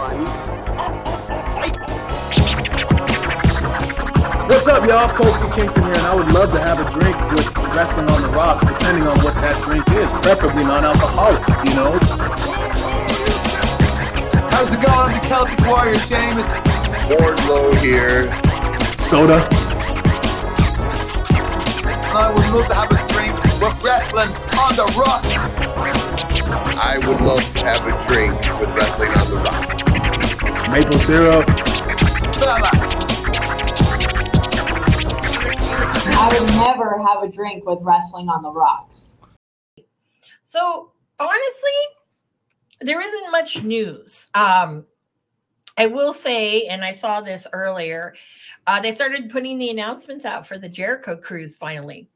[0.00, 0.24] one.
[4.48, 5.08] What's up, y'all?
[5.08, 7.46] Kofi Kingston here, and I would love to have a drink with
[7.76, 11.92] Wrestling on the Rocks, depending on what that drink is, preferably non-alcoholic, you know?
[14.50, 15.12] How's it going?
[15.12, 16.46] I'm the Celtic Warrior, Sheamus.
[17.10, 18.30] Wardlow here.
[18.96, 19.46] Soda.
[22.12, 25.28] I would love to have a drink with Wrestling on the Rocks.
[26.82, 29.79] I would love to have a drink with Wrestling on the Rocks.
[30.70, 31.44] Maple syrup.
[36.12, 39.14] I would never have a drink with wrestling on the rocks.
[40.42, 41.70] So honestly,
[42.80, 44.28] there isn't much news.
[44.34, 44.86] Um,
[45.76, 48.14] I will say, and I saw this earlier,
[48.66, 52.08] uh, they started putting the announcements out for the Jericho cruise finally.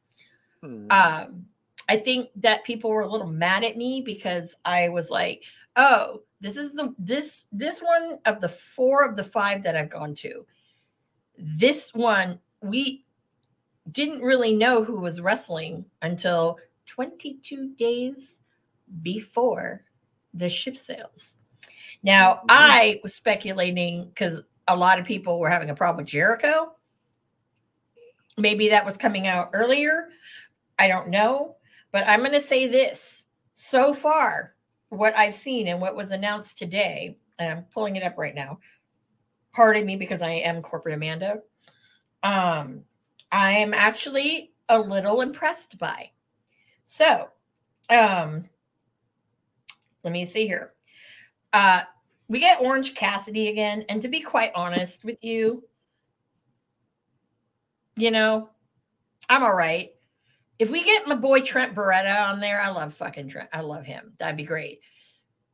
[0.60, 0.86] Hmm.
[0.90, 1.46] Um,
[1.88, 5.42] I think that people were a little mad at me because I was like,
[5.76, 9.88] "Oh, this is the this this one of the four of the five that I've
[9.88, 10.44] gone to.
[11.38, 13.06] This one we
[13.90, 18.42] didn't really know who was wrestling until 22 days
[19.00, 19.84] before
[20.34, 21.36] the ship sails.
[22.02, 26.72] Now, I was speculating because a lot of people were having a problem with Jericho.
[28.36, 30.08] Maybe that was coming out earlier.
[30.78, 31.56] I don't know.
[31.90, 34.53] But I'm going to say this so far,
[34.96, 38.58] what I've seen and what was announced today, and I'm pulling it up right now.
[39.52, 41.40] Pardon me because I am corporate Amanda.
[42.22, 42.82] Um,
[43.30, 46.10] I am actually a little impressed by.
[46.84, 47.28] So,
[47.90, 48.48] um,
[50.02, 50.72] let me see here.
[51.52, 51.82] Uh,
[52.28, 55.62] we get Orange Cassidy again, and to be quite honest with you,
[57.96, 58.48] you know,
[59.28, 59.92] I'm all right.
[60.58, 63.48] If we get my boy Trent Beretta on there, I love fucking Trent.
[63.52, 64.12] I love him.
[64.18, 64.80] That'd be great.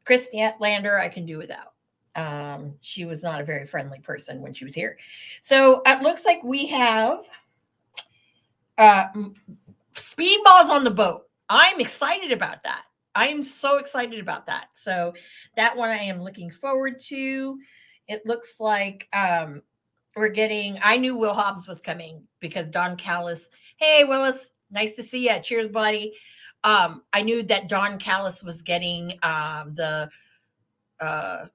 [0.04, 0.28] Chris
[0.60, 1.72] Lander, I can do without.
[2.16, 4.98] Um, she was not a very friendly person when she was here.
[5.42, 7.28] So it looks like we have
[8.78, 9.06] uh
[9.94, 11.22] speedballs on the boat.
[11.48, 12.84] I'm excited about that.
[13.14, 14.68] I am so excited about that.
[14.74, 15.14] So
[15.56, 17.58] that one I am looking forward to.
[18.08, 19.62] It looks like um
[20.16, 25.02] we're getting I knew Will Hobbs was coming because Don Callis, hey Willis, nice to
[25.02, 25.38] see you.
[25.40, 26.14] Cheers, buddy.
[26.64, 30.08] Um, I knew that Don Callis was getting um the
[31.00, 31.46] uh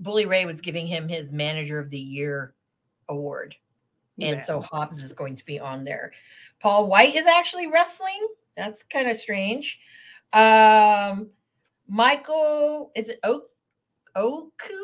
[0.00, 2.54] Bully Ray was giving him his manager of the year
[3.08, 3.54] award.
[4.20, 4.42] And Yeah.
[4.42, 6.12] so Hobbs is going to be on there.
[6.60, 8.28] Paul White is actually wrestling.
[8.56, 9.78] That's kind of strange.
[10.32, 11.30] Um,
[11.88, 13.46] Michael, is it o-
[14.14, 14.74] Oku?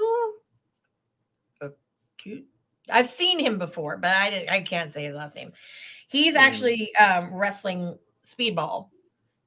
[1.61, 2.43] Oku?
[2.91, 5.53] I've seen him before, but I, I can't say his last name.
[6.13, 6.41] He's Hmm.
[6.43, 8.89] actually um, wrestling speedball.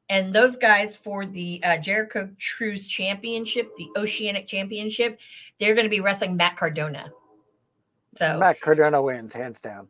[0.09, 5.20] And those guys for the uh, Jericho Cruise Championship, the Oceanic Championship,
[5.59, 7.12] they're going to be wrestling Matt Cardona.
[8.18, 9.88] So Matt Cardona wins hands down.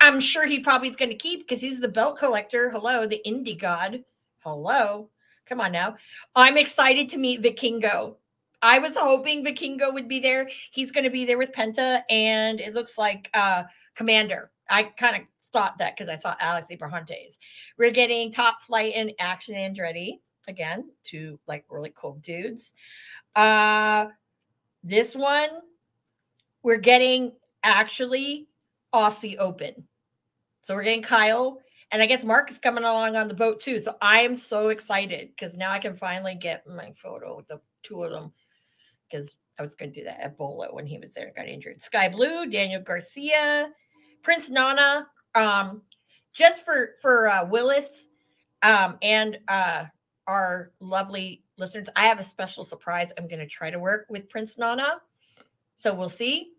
[0.00, 2.70] I'm sure he probably is going to keep because he's the belt collector.
[2.70, 4.04] Hello, the indie god.
[4.38, 5.10] Hello.
[5.46, 5.96] Come on now.
[6.34, 8.14] I'm excited to meet Vikingo.
[8.62, 10.48] I was hoping Vikingo would be there.
[10.70, 13.64] He's going to be there with Penta, and it looks like uh
[13.94, 14.50] Commander.
[14.70, 17.38] I kind of thought that because I saw Alex Abrahantes.
[17.78, 22.72] We're getting Top Flight and Action Andretti again, two like really cool dudes.
[23.34, 24.06] Uh
[24.82, 25.48] this one
[26.62, 28.48] we're getting actually
[28.94, 29.86] Aussie Open.
[30.62, 31.58] So we're getting Kyle,
[31.90, 33.78] and I guess Mark is coming along on the boat too.
[33.78, 37.60] So I am so excited because now I can finally get my photo with the
[37.82, 38.32] two of them.
[39.10, 41.48] Because I was going to do that at Bolo when he was there and got
[41.48, 41.82] injured.
[41.82, 43.70] Skye Blue, Daniel Garcia,
[44.22, 45.08] Prince Nana.
[45.34, 45.82] Um,
[46.32, 48.10] just for for uh, Willis
[48.62, 49.84] um, and uh,
[50.26, 53.10] our lovely listeners, I have a special surprise.
[53.18, 55.00] I'm going to try to work with Prince Nana.
[55.76, 56.52] So we'll see.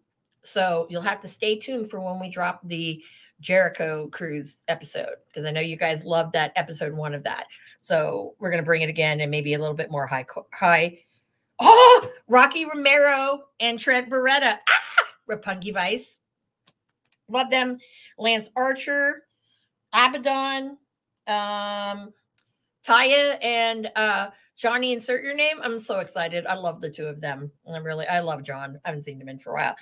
[0.43, 3.03] So you'll have to stay tuned for when we drop the
[3.39, 7.45] Jericho cruise episode because I know you guys loved that episode one of that.
[7.79, 10.99] So we're gonna bring it again and maybe a little bit more high high.
[11.63, 16.17] Oh, Rocky Romero and Trent Beretta, ah, Roppongi Vice,
[17.31, 17.77] love them.
[18.17, 19.23] Lance Archer,
[19.93, 20.77] Abaddon,
[21.27, 22.13] um,
[22.85, 24.93] Taya, and uh, Johnny.
[24.93, 25.57] Insert your name.
[25.61, 26.45] I'm so excited.
[26.45, 27.51] I love the two of them.
[27.67, 28.79] I'm really, I love John.
[28.83, 29.75] I haven't seen him in for a while.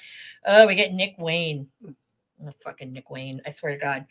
[0.45, 1.67] Oh, we get Nick Wayne.
[1.85, 3.41] Oh, fucking Nick Wayne.
[3.45, 4.05] I swear to God.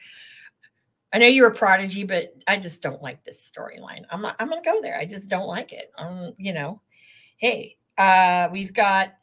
[1.12, 4.04] I know you're a prodigy, but I just don't like this storyline.
[4.10, 4.98] I'm I'm gonna go there.
[4.98, 5.90] I just don't like it.
[5.96, 6.82] Um, you know,
[7.38, 9.14] hey, uh, we've got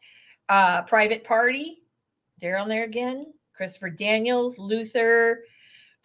[0.50, 1.84] uh private party.
[2.42, 3.35] They're on there again.
[3.56, 5.44] Christopher Daniels, Luther.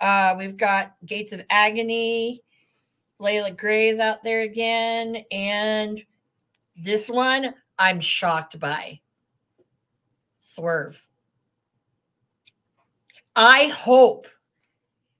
[0.00, 2.42] Uh, we've got Gates of Agony,
[3.20, 6.02] Layla Gray's out there again, and
[6.76, 9.00] this one I'm shocked by.
[10.36, 11.02] Swerve.
[13.36, 14.26] I hope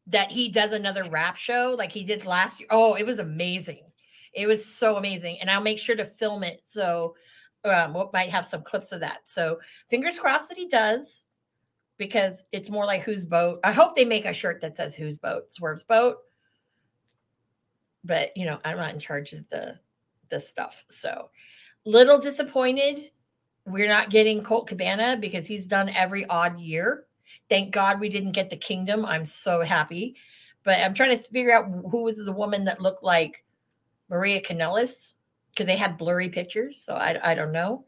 [0.06, 2.66] that he does another rap show like he did last year.
[2.70, 3.84] Oh, it was amazing.
[4.32, 5.38] It was so amazing.
[5.40, 6.62] And I'll make sure to film it.
[6.64, 7.14] So
[7.64, 9.20] um, we might have some clips of that.
[9.26, 11.19] So fingers crossed that he does
[12.00, 13.60] because it's more like whose boat.
[13.62, 16.16] I hope they make a shirt that says whose boat, Swerve's boat.
[18.02, 19.78] But you know, I'm not in charge of the
[20.30, 20.84] the stuff.
[20.88, 21.30] So
[21.84, 23.10] little disappointed
[23.66, 27.04] we're not getting Colt Cabana because he's done every odd year.
[27.48, 29.04] Thank God we didn't get the kingdom.
[29.04, 30.16] I'm so happy.
[30.64, 33.44] But I'm trying to figure out who was the woman that looked like
[34.08, 35.14] Maria Kanellis
[35.50, 36.82] because they had blurry pictures.
[36.82, 37.84] So I, I don't know.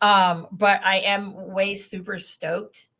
[0.00, 2.90] Um, but I am way super stoked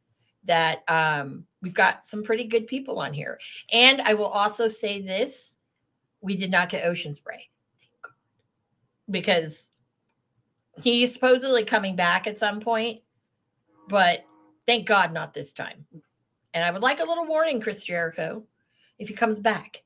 [0.44, 3.38] that um, we've got some pretty good people on here.
[3.72, 5.56] And I will also say this
[6.20, 7.48] we did not get ocean spray
[9.10, 9.72] because
[10.80, 13.00] he's supposedly coming back at some point,
[13.88, 14.24] but
[14.66, 15.84] thank God not this time.
[16.54, 18.44] And I would like a little warning, Chris Jericho,
[18.98, 19.82] if he comes back,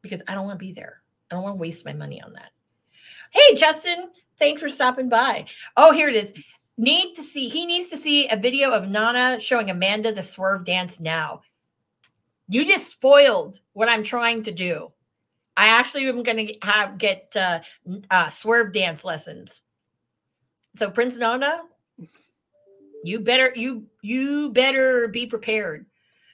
[0.00, 1.02] because I don't want to be there.
[1.30, 2.50] I don't want to waste my money on that.
[3.30, 5.46] Hey, Justin, thanks for stopping by.
[5.76, 6.32] Oh, here it is.
[6.78, 10.64] Need to see, he needs to see a video of Nana showing Amanda the swerve
[10.64, 11.42] dance now.
[12.48, 14.92] You just spoiled what I'm trying to do.
[15.56, 17.60] I actually am going to have get uh,
[18.10, 19.60] uh, swerve dance lessons.
[20.74, 21.62] So Prince Nana,
[23.04, 25.86] you better you you better be prepared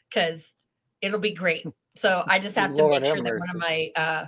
[0.09, 0.55] because
[1.01, 1.67] it'll be great.
[1.97, 4.27] So I just have to Lord make sure that one of my uh,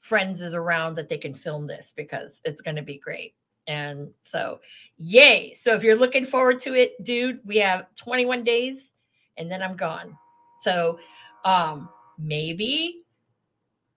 [0.00, 3.34] friends is around that they can film this because it's going to be great.
[3.68, 4.60] And so,
[4.96, 5.54] yay!
[5.56, 8.94] So if you're looking forward to it, dude, we have 21 days,
[9.36, 10.16] and then I'm gone.
[10.60, 10.98] So
[11.44, 11.88] um
[12.18, 13.04] maybe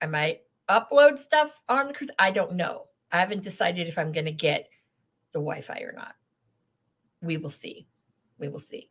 [0.01, 2.11] I might upload stuff on the cruise.
[2.19, 2.85] I don't know.
[3.11, 4.69] I haven't decided if I'm going to get
[5.33, 6.15] the Wi-Fi or not.
[7.21, 7.87] We will see.
[8.39, 8.89] We will see.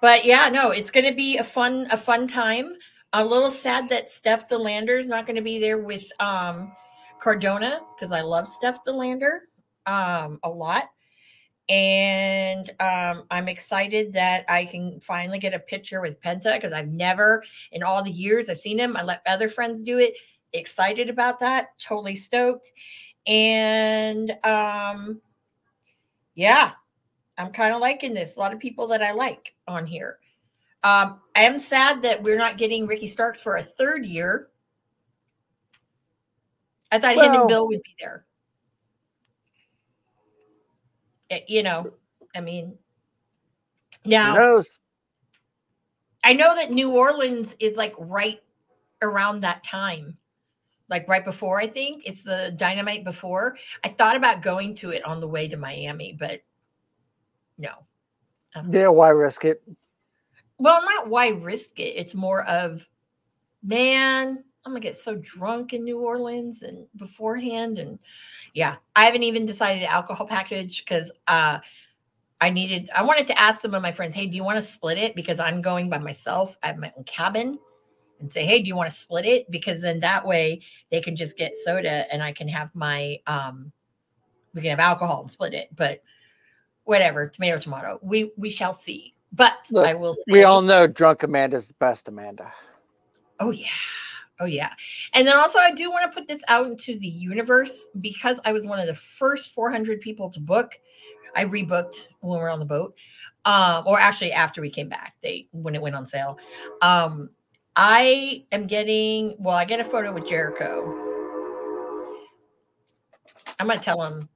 [0.00, 2.74] But yeah, no, it's going to be a fun a fun time.
[3.12, 6.72] A little sad that Steph Delander is not going to be there with um
[7.20, 9.40] Cardona because I love Steph Delander
[9.86, 10.90] um a lot.
[11.68, 16.88] And um, I'm excited that I can finally get a picture with Penta because I've
[16.88, 17.42] never,
[17.72, 20.14] in all the years I've seen him, I let other friends do it.
[20.52, 22.70] Excited about that, totally stoked.
[23.26, 25.20] And um,
[26.36, 26.72] yeah,
[27.36, 28.36] I'm kind of liking this.
[28.36, 30.18] A lot of people that I like on here.
[30.84, 34.50] Um, I am sad that we're not getting Ricky Starks for a third year.
[36.92, 38.25] I thought him and Bill would be there.
[41.30, 41.92] Eh, you know,
[42.34, 42.78] I mean,
[44.04, 44.80] Who now knows?
[46.22, 48.42] I know that New Orleans is like right
[49.02, 50.16] around that time,
[50.88, 53.56] like right before, I think it's the dynamite before.
[53.84, 56.40] I thought about going to it on the way to Miami, but
[57.58, 57.70] no.
[58.54, 59.62] Um, yeah, why risk it?
[60.58, 61.94] Well, not why risk it.
[61.96, 62.86] It's more of,
[63.62, 68.00] man, I'm gonna get so drunk in New Orleans and beforehand, and
[68.52, 71.60] yeah, I haven't even decided an alcohol package because uh,
[72.40, 72.90] I needed.
[72.94, 75.14] I wanted to ask some of my friends, hey, do you want to split it?
[75.14, 76.56] Because I'm going by myself.
[76.64, 77.60] Have my own cabin,
[78.18, 79.48] and say, hey, do you want to split it?
[79.52, 80.60] Because then that way
[80.90, 83.70] they can just get soda, and I can have my um,
[84.52, 85.68] we can have alcohol and split it.
[85.76, 86.02] But
[86.82, 88.00] whatever, tomato, tomato.
[88.02, 89.14] We we shall see.
[89.32, 90.12] But Look, I will.
[90.12, 92.52] Say, We all know drunk Amanda's the best Amanda.
[93.38, 93.68] Oh yeah.
[94.38, 94.72] Oh yeah.
[95.14, 98.52] And then also I do want to put this out into the universe because I
[98.52, 100.78] was one of the first 400 people to book.
[101.34, 102.96] I rebooked when we were on the boat.
[103.44, 106.38] Um, or actually after we came back, they when it went on sale.
[106.82, 107.30] Um,
[107.76, 110.94] I am getting well, I get a photo with Jericho.
[113.58, 114.28] I'm gonna tell him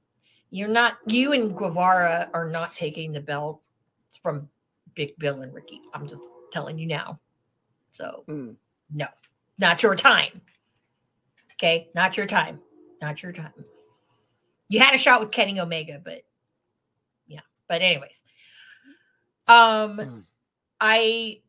[0.49, 3.61] you're not you and Guevara are not taking the belt
[4.21, 4.47] from
[4.95, 5.81] Big Bill and Ricky.
[5.93, 7.19] I'm just telling you now.
[7.91, 8.55] So Mm.
[8.93, 9.07] no,
[9.57, 10.41] not your time.
[11.53, 12.59] Okay, not your time.
[13.01, 13.53] Not your time.
[14.69, 16.21] You had a shot with Kenny Omega, but
[17.27, 17.41] yeah.
[17.67, 18.23] But anyways,
[19.47, 20.23] um, Mm.
[20.79, 21.41] I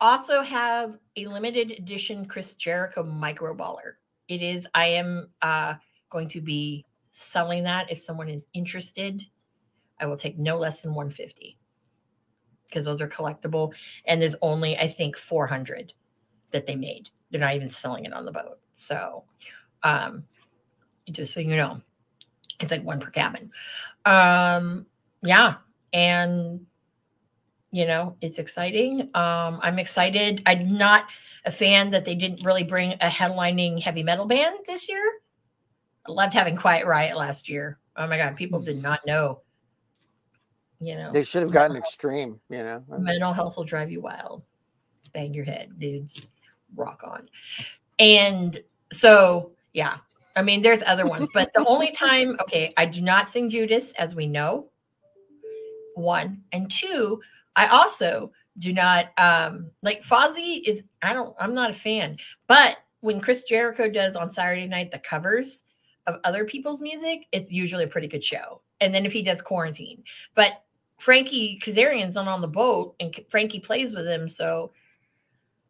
[0.00, 3.98] also have a limited edition Chris Jericho Micro Brawler.
[4.28, 4.66] It is.
[4.74, 5.74] I am uh,
[6.10, 9.22] going to be selling that if someone is interested.
[10.00, 11.56] I will take no less than 150
[12.66, 13.72] because those are collectible,
[14.06, 15.92] and there's only I think 400
[16.54, 17.10] that they made.
[17.30, 18.58] They're not even selling it on the boat.
[18.72, 19.24] So,
[19.82, 20.24] um,
[21.10, 21.82] just so you know,
[22.60, 23.50] it's like one per cabin.
[24.06, 24.86] Um,
[25.22, 25.56] yeah,
[25.92, 26.64] and
[27.70, 29.02] you know, it's exciting.
[29.14, 30.42] Um, I'm excited.
[30.46, 31.06] I'm not
[31.44, 35.04] a fan that they didn't really bring a headlining heavy metal band this year.
[36.08, 37.78] I loved having Quiet Riot last year.
[37.96, 39.40] Oh my god, people did not know.
[40.80, 42.84] You know, They should have gotten extreme, you know.
[42.98, 44.42] mental health will drive you wild.
[45.12, 46.26] Bang your head, dudes.
[46.74, 47.28] Rock on.
[47.98, 48.58] And
[48.92, 49.98] so, yeah,
[50.36, 53.92] I mean, there's other ones, but the only time, okay, I do not sing Judas,
[53.92, 54.70] as we know.
[55.94, 57.20] One and two,
[57.54, 60.82] I also do not um like Fozzy is.
[61.02, 61.36] I don't.
[61.38, 65.62] I'm not a fan, but when Chris Jericho does on Saturday night the covers
[66.06, 68.60] of other people's music, it's usually a pretty good show.
[68.80, 70.02] And then if he does quarantine,
[70.34, 70.64] but
[70.98, 74.72] Frankie Kazarian's not on the boat, and Frankie plays with him, so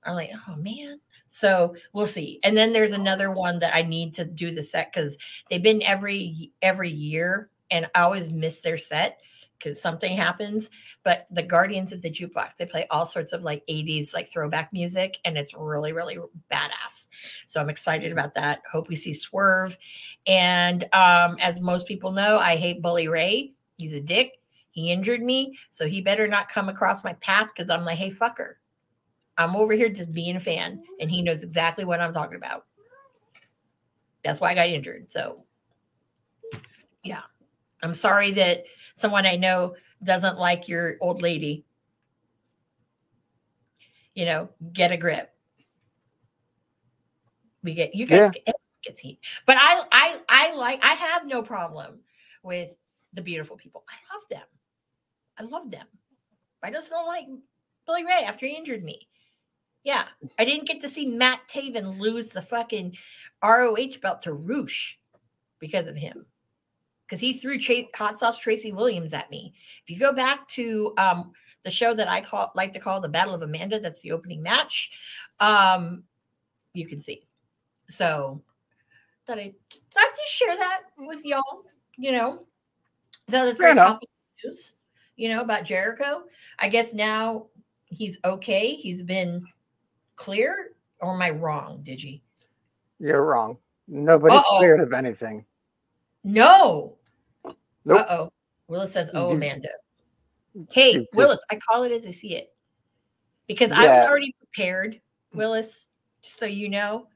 [0.06, 1.00] I'm like, oh man.
[1.28, 2.40] So we'll see.
[2.44, 5.16] And then there's another one that I need to do the set because
[5.50, 9.18] they've been every every year, and I always miss their set
[9.58, 10.70] because something happens.
[11.02, 14.73] But the Guardians of the Jukebox, they play all sorts of like 80s like throwback
[14.73, 16.18] music, and it's really, really
[16.52, 17.08] badass.
[17.46, 18.62] So I'm excited about that.
[18.70, 19.76] Hope we see Swerve.
[20.26, 23.54] And um, as most people know, I hate Bully Ray.
[23.78, 24.38] He's a dick.
[24.70, 28.11] He injured me, so he better not come across my path because I'm like, hey,
[28.11, 28.54] fucker.
[29.37, 32.67] I'm over here just being a fan, and he knows exactly what I'm talking about.
[34.23, 35.11] That's why I got injured.
[35.11, 35.37] So,
[37.03, 37.23] yeah,
[37.83, 38.64] I'm sorry that
[38.95, 41.64] someone I know doesn't like your old lady.
[44.14, 45.31] You know, get a grip.
[47.62, 48.43] We get you guys Yeah.
[48.47, 51.99] get, gets heat, but I I I like I have no problem
[52.43, 52.76] with
[53.14, 53.85] the beautiful people.
[53.88, 54.47] I love them.
[55.38, 55.87] I love them.
[56.62, 57.26] I just don't like
[57.87, 59.09] Bully Ray after he injured me.
[59.85, 60.05] Yeah,
[60.38, 62.97] I didn't get to see Matt Taven lose the fucking
[63.43, 64.99] ROH belt to Rush
[65.59, 66.25] because of him.
[67.07, 69.53] Because he threw Tra- hot sauce Tracy Williams at me.
[69.83, 73.09] If you go back to um, the show that I call like to call the
[73.09, 74.91] Battle of Amanda, that's the opening match.
[75.38, 76.03] Um,
[76.73, 77.26] you can see.
[77.88, 78.41] So
[79.26, 81.64] that I thought I'd just share that with y'all.
[81.99, 82.47] You know,
[83.29, 84.09] so Fair very topical
[84.43, 84.75] news.
[85.17, 86.23] You know about Jericho.
[86.59, 87.47] I guess now
[87.87, 88.75] he's okay.
[88.75, 89.45] He's been
[90.16, 92.21] clear, or am I wrong, Digi?
[92.99, 93.59] You're wrong.
[93.88, 94.59] Nobody's Uh-oh.
[94.59, 95.44] cleared of anything.
[96.23, 96.97] No.
[97.44, 97.56] Nope.
[97.87, 98.33] Uh oh.
[98.68, 99.68] Willis says, "Oh, You- Amanda."
[100.71, 102.54] Hey, just- Willis, I call it as I see it
[103.47, 105.00] because I was already prepared.
[105.35, 105.87] Willis,
[106.23, 107.09] just so you know,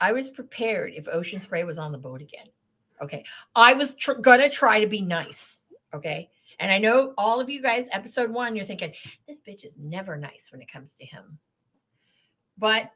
[0.00, 2.46] I was prepared if Ocean Spray was on the boat again.
[3.00, 3.24] Okay,
[3.54, 5.60] I was tr- gonna try to be nice.
[5.94, 8.92] Okay, and I know all of you guys, episode one, you're thinking
[9.28, 11.38] this bitch is never nice when it comes to him.
[12.58, 12.92] But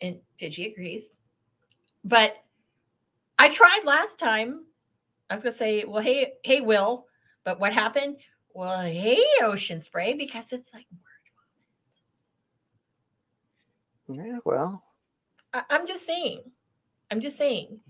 [0.00, 1.16] and Digi agrees.
[2.04, 2.36] But
[3.38, 4.64] I tried last time.
[5.28, 7.06] I was gonna say, well, hey, hey, Will,
[7.44, 8.16] but what happened?
[8.54, 10.86] Well, hey, Ocean Spray, because it's like
[14.08, 14.82] Yeah, well,
[15.52, 16.42] I, I'm just saying.
[17.10, 17.80] I'm just saying.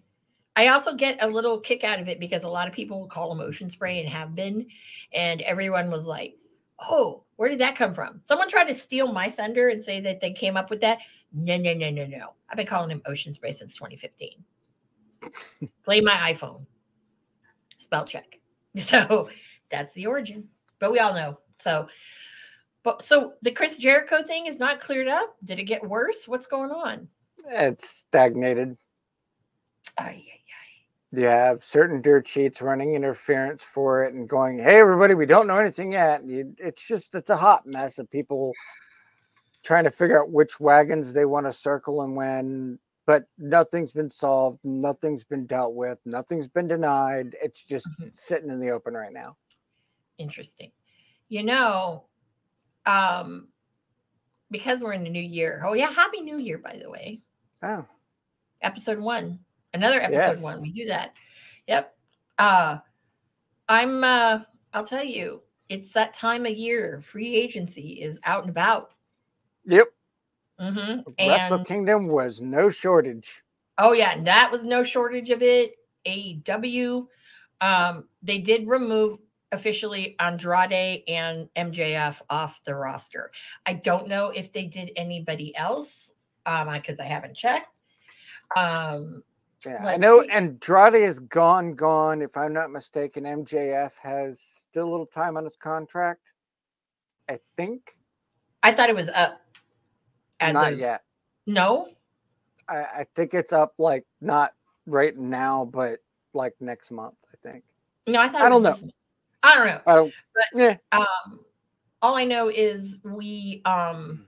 [0.57, 3.09] I also get a little kick out of it because a lot of people will
[3.09, 4.67] call Ocean Spray and have been,
[5.13, 6.37] and everyone was like,
[6.79, 10.21] "Oh, where did that come from?" Someone tried to steal my thunder and say that
[10.21, 10.99] they came up with that.
[11.33, 12.35] No, no, no, no, no.
[12.49, 14.45] I've been calling him Ocean Spray since 2015.
[15.85, 16.67] Play my iPhone.
[17.79, 18.39] Spell check.
[18.79, 19.31] So
[19.71, 20.49] that's the origin.
[20.81, 21.39] But we all know.
[21.57, 21.89] So,
[22.83, 25.35] but so the Chris Jericho thing is not cleared up.
[25.43, 26.29] Did it get worse?
[26.29, 27.09] What's going on?
[27.49, 28.77] it's stagnated.
[29.99, 30.36] Ay, ay,
[31.17, 35.47] You have certain dirt sheets running interference for it and going, hey, everybody, we don't
[35.47, 36.21] know anything yet.
[36.25, 38.53] It's just, it's a hot mess of people
[39.65, 44.11] trying to figure out which wagons they want to circle and when, but nothing's been
[44.11, 44.59] solved.
[44.63, 45.99] Nothing's been dealt with.
[46.05, 47.35] Nothing's been denied.
[47.43, 48.15] It's just Mhm.
[48.15, 49.37] sitting in the open right now.
[50.19, 50.73] interesting.
[51.29, 52.07] You know,
[52.87, 53.49] um,
[54.51, 55.63] because we're in the new year.
[55.67, 57.21] Oh yeah, happy new year, by the way.
[57.63, 57.87] Oh,
[58.63, 59.45] Episode one.
[59.77, 60.43] Another episode Yes.
[60.43, 60.63] one.
[60.63, 61.13] We do that.
[61.69, 61.95] Yep.
[62.39, 62.79] Uh
[63.69, 64.41] I'm uh
[64.73, 67.03] I'll tell you, it's that time of year.
[67.05, 68.93] Free agency is out and about.
[69.67, 69.89] yep.
[70.59, 73.43] hmm Wrestle And Kingdom was no shortage.
[73.79, 75.75] Oh yeah, and that was no shortage of it.
[76.07, 77.07] AEW,
[77.61, 79.19] um, they did remove
[79.53, 83.31] officially Andrade and MJF off the roster.
[83.67, 86.13] I don't know if they did anybody else,
[86.47, 87.69] um, because I haven't checked.
[88.57, 89.23] Um,
[89.65, 90.29] Yeah, I know see.
[90.31, 92.23] Andrade is gone, gone.
[92.23, 96.33] If I'm not mistaken, MJF has still a little time on his contract.
[97.29, 97.97] I think.
[98.63, 99.41] I thought it was up.
[100.41, 101.03] As not of, yet.
[101.47, 101.89] No,
[102.69, 104.53] I, I think it's up like not
[104.87, 106.01] right now, but
[106.35, 107.65] like next month, I think.
[108.07, 108.71] no, I thought I it don't know.
[108.71, 108.93] this month.
[109.43, 109.81] I don't know.
[109.87, 110.77] I don't But- yeah.
[110.93, 111.41] um
[112.03, 114.27] all i know is we um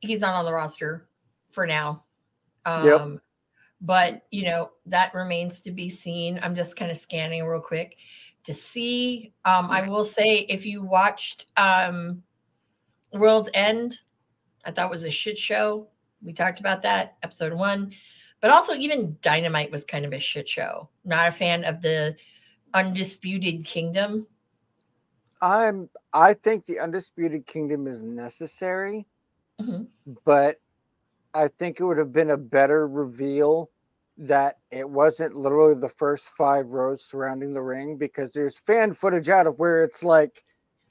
[0.00, 1.08] he's not on the roster
[1.50, 2.04] for now
[2.64, 3.20] um Yep.
[3.80, 7.96] But you know that remains to be seen i'm just kind of scanning real quick
[8.44, 9.32] to see.
[9.44, 12.22] Um, I will say, if you watched um,
[13.12, 13.98] World's End,
[14.64, 15.88] I thought it was a shit show.
[16.22, 17.92] We talked about that episode one,
[18.40, 20.88] but also even Dynamite was kind of a shit show.
[21.04, 22.16] Not a fan of the
[22.74, 24.26] Undisputed Kingdom.
[25.42, 29.06] I'm I think the Undisputed Kingdom is necessary,
[29.60, 29.86] Mhm.
[30.24, 30.60] but
[31.34, 33.70] I think it would have been a better reveal
[34.18, 39.28] that it wasn't literally the first five rows surrounding the ring because there's fan footage
[39.28, 40.42] out of where it's like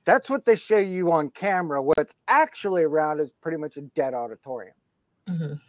[0.06, 1.82] that's what they show you on camera.
[1.82, 4.74] What's actually around is pretty much a dead auditorium.
[5.28, 5.60] Mhm.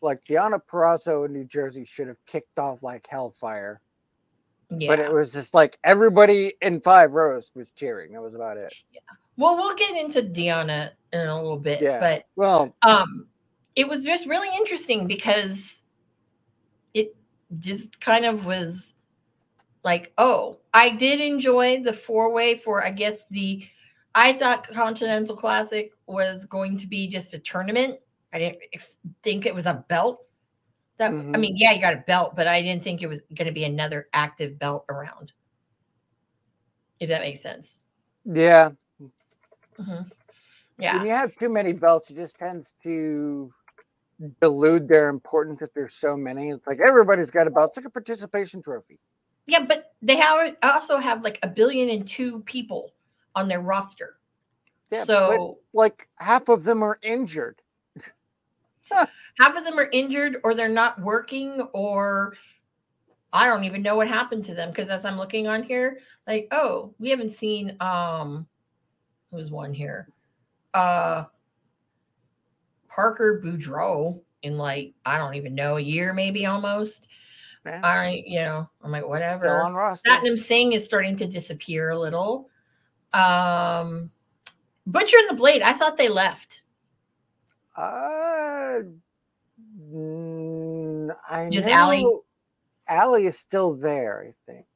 [0.00, 3.82] Like Deonna Purrazzo in New Jersey should have kicked off like hellfire,
[4.70, 4.88] Yeah.
[4.88, 8.12] but it was just like everybody in five rows was cheering.
[8.12, 8.72] That was about it.
[8.92, 9.00] Yeah.
[9.36, 12.00] Well, we'll get into Deonna in a little bit, Yeah.
[12.00, 13.26] but Well, um
[13.76, 15.84] it was just really interesting because
[16.94, 17.14] it
[17.58, 18.94] just kind of was
[19.84, 23.64] like oh i did enjoy the four way for i guess the
[24.14, 27.98] i thought continental classic was going to be just a tournament
[28.32, 30.24] i didn't ex- think it was a belt
[30.98, 31.40] that i Mhm.
[31.40, 33.64] mean yeah you got a belt but i didn't think it was going to be
[33.64, 35.32] another active belt around
[36.98, 37.80] if that makes sense
[38.26, 38.70] yeah,
[39.78, 40.10] Mhm.
[40.78, 43.50] yeah when you have too many belts, it just tends to
[44.40, 46.50] delude their importance if there's so many.
[46.50, 47.70] It's like everybody's got a belt.
[47.70, 48.98] It's like a participation trophy.
[49.46, 52.92] Yeah, but they have also have like a billion and two people
[53.34, 54.16] on their roster.
[54.90, 57.60] Yeah, so like half of them are injured.
[58.90, 62.34] half of them are injured or they're not working or
[63.32, 66.48] I don't even know what happened to them because as I'm looking on here, like,
[66.50, 68.46] oh, we haven't seen um
[69.30, 70.08] who's one here?
[70.74, 71.24] Uh
[72.90, 77.06] Parker Boudreaux in like, I don't even know, a year maybe almost.
[77.64, 79.40] Yeah, I, you know, I'm like, whatever.
[79.40, 80.10] Still on roster.
[80.10, 82.48] Satnam Singh is starting to disappear a little.
[83.12, 84.10] Um,
[84.86, 86.62] Butcher and the Blade, I thought they left.
[87.76, 88.80] Uh,
[89.92, 92.06] mm, I Just know Allie?
[92.88, 94.66] Allie is still there, I think.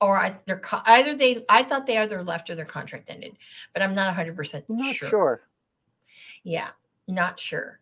[0.00, 3.36] Or I, they're co- either they, I thought they either left or their contract ended,
[3.72, 5.08] but I'm not 100% not sure.
[5.08, 5.40] sure.
[6.44, 6.68] Yeah,
[7.06, 7.80] not sure.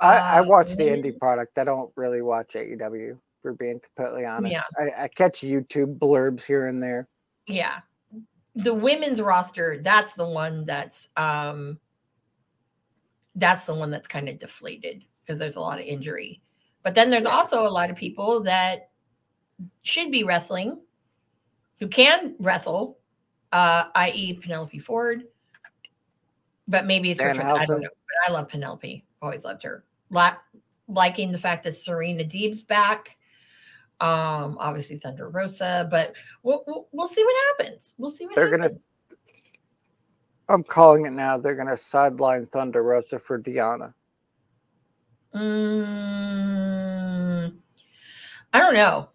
[0.00, 1.58] I, I watch the Um, indie product.
[1.58, 4.52] I don't really watch AEW, for being completely honest.
[4.52, 4.62] Yeah.
[4.78, 7.08] I, I catch YouTube blurbs here and there.
[7.46, 7.80] Yeah.
[8.54, 11.78] The women's roster, that's the one that's, um,
[13.34, 16.40] that's the one that's kind of deflated because there's a lot of injury.
[16.82, 18.90] But then there's also a lot of people that
[19.82, 20.78] should be wrestling
[21.80, 22.98] who can wrestle,
[23.52, 25.24] uh, i.e., Penelope Ford.
[26.66, 27.40] But maybe it's turn.
[27.40, 27.88] I don't know.
[28.26, 29.04] I love Penelope.
[29.22, 29.84] Always loved her.
[30.10, 30.36] La-
[30.88, 33.16] liking the fact that Serena Deeb's back.
[34.00, 37.96] Um, obviously Thunder Rosa, but we'll, we'll we'll see what happens.
[37.98, 38.70] We'll see what They're gonna-
[40.48, 41.36] I'm calling it now.
[41.36, 43.92] They're going to sideline Thunder Rosa for Deonna.
[45.34, 47.52] Mm,
[48.54, 49.10] I don't know.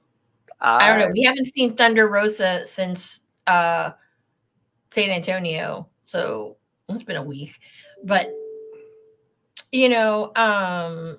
[0.61, 1.11] I don't know.
[1.13, 3.91] We haven't seen Thunder Rosa since uh
[4.91, 7.53] San Antonio, so it's been a week.
[8.03, 8.31] But
[9.73, 11.17] you know, um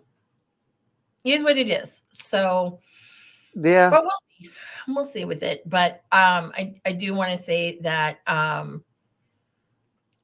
[1.25, 2.05] is what it is.
[2.13, 2.81] So
[3.55, 3.91] Yeah.
[3.91, 4.51] but we'll see.
[4.89, 5.69] We'll see with it.
[5.69, 8.85] But um I, I do want to say that um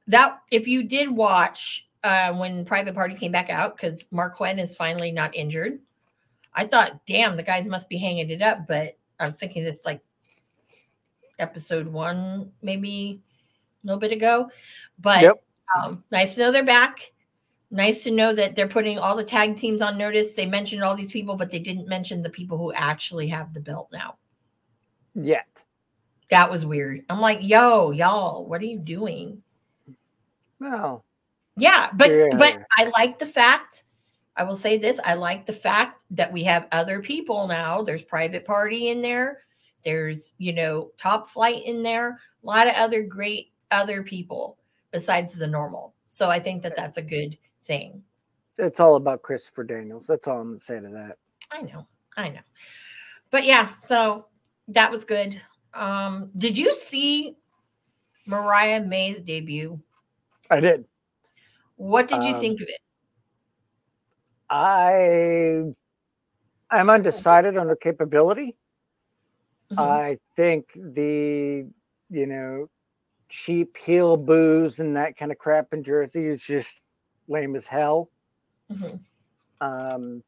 [0.07, 4.59] that if you did watch uh when Private Party came back out, because Marq Quen
[4.59, 5.79] is finally not injured.
[6.53, 9.79] I thought, damn, the guys must be hanging it up, but I was thinking this
[9.85, 10.01] like
[11.39, 13.21] episode one, maybe
[13.83, 14.49] a little bit ago.
[14.99, 15.43] But Yep.
[15.75, 17.10] um, nice to know they're back.
[17.73, 20.33] Nice to know that they're putting all the tag teams on notice.
[20.33, 23.61] They mentioned all these people, but they didn't mention the people who actually have the
[23.61, 24.17] belt now.
[25.15, 25.63] Yet.
[26.29, 27.03] That was weird.
[27.09, 29.41] I'm like, yo, y'all, what are you doing?
[30.59, 31.05] Well.
[31.55, 33.83] Yeah, but but I like the fact.
[34.37, 37.83] I will say this: I like the fact that we have other people now.
[37.83, 39.39] There's private party in there.
[39.83, 42.19] There's you know top flight in there.
[42.43, 44.57] A lot of other great other people
[44.91, 45.93] besides the normal.
[46.07, 48.03] So I think that that's a good thing.
[48.57, 50.05] It's all about Christopher Daniels.
[50.07, 51.17] That's all I'm going to say to that.
[51.51, 52.41] I know, I know.
[53.29, 54.27] But yeah, so
[54.67, 55.41] that was good.
[55.73, 57.37] Um, did you see
[58.27, 59.79] Mariah May's debut?
[60.49, 60.85] I did.
[61.77, 62.79] What did you Um, think of it?
[64.49, 65.63] I
[66.69, 68.57] I'm undecided on her capability.
[69.71, 69.79] Mhm.
[69.79, 71.69] I think the
[72.09, 72.69] you know
[73.29, 76.81] cheap heel booze and that kind of crap in Jersey is just
[77.27, 78.09] lame as hell.
[78.71, 78.99] Mhm.
[79.59, 80.23] Um,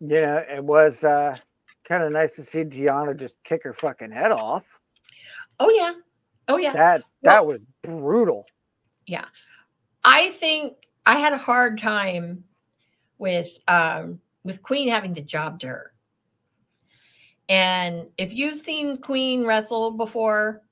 [0.00, 1.36] you know, it was uh,
[1.84, 4.64] kind of nice to see Gianna just kick her fucking head off.
[5.60, 5.92] Oh yeah.
[6.48, 6.72] Oh yeah.
[6.72, 8.44] That that was brutal.
[9.06, 9.26] Yeah,
[10.04, 10.74] I think
[11.06, 12.44] I had a hard time
[13.18, 15.92] with um with Queen having to job to her.
[17.48, 20.62] And if you've seen Queen wrestle before,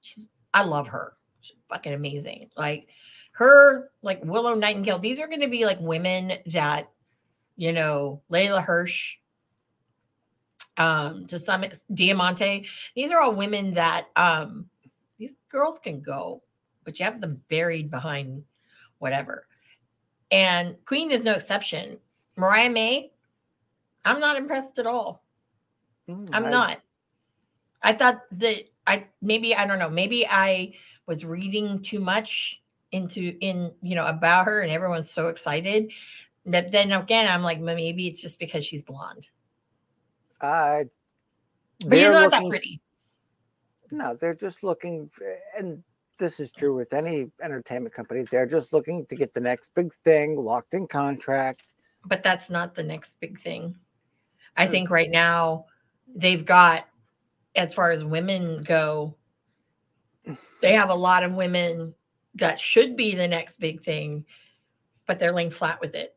[0.00, 1.14] she's I love her.
[1.40, 2.50] She's fucking amazing.
[2.56, 2.88] Like
[3.34, 6.90] her, like Willow Nightingale, these are gonna be like women that,
[7.56, 9.16] you know, Leyla Hirsch,
[10.76, 14.66] um, to some Diamante, these are all women that um
[15.18, 16.42] these girls can go,
[16.84, 18.44] but you have them buried behind
[18.98, 19.46] whatever.
[20.30, 21.98] And Queen is no exception.
[22.36, 23.12] Mariah May,
[24.04, 25.24] I'm not impressed at all.
[26.08, 26.80] Mm, I'm I- not.
[27.82, 30.74] I thought that I maybe I don't know, maybe I
[31.06, 32.62] was reading too much
[32.94, 35.90] into in you know about her and everyone's so excited
[36.46, 39.28] that then again I'm like maybe it's just because she's blonde.
[40.40, 40.84] I.
[41.86, 42.80] But she's not that pretty.
[43.90, 45.10] No, they're just looking,
[45.58, 45.82] and
[46.18, 48.24] this is true with any entertainment company.
[48.30, 51.74] They're just looking to get the next big thing, locked in contract.
[52.06, 53.74] but that's not the next big thing.
[54.56, 54.70] I Hmm.
[54.72, 55.66] think right now
[56.14, 56.88] they've got,
[57.56, 59.16] as far as women go,
[60.60, 61.94] they have a lot of women
[62.36, 64.24] that should be the next big thing,
[65.06, 66.16] but they're laying flat with it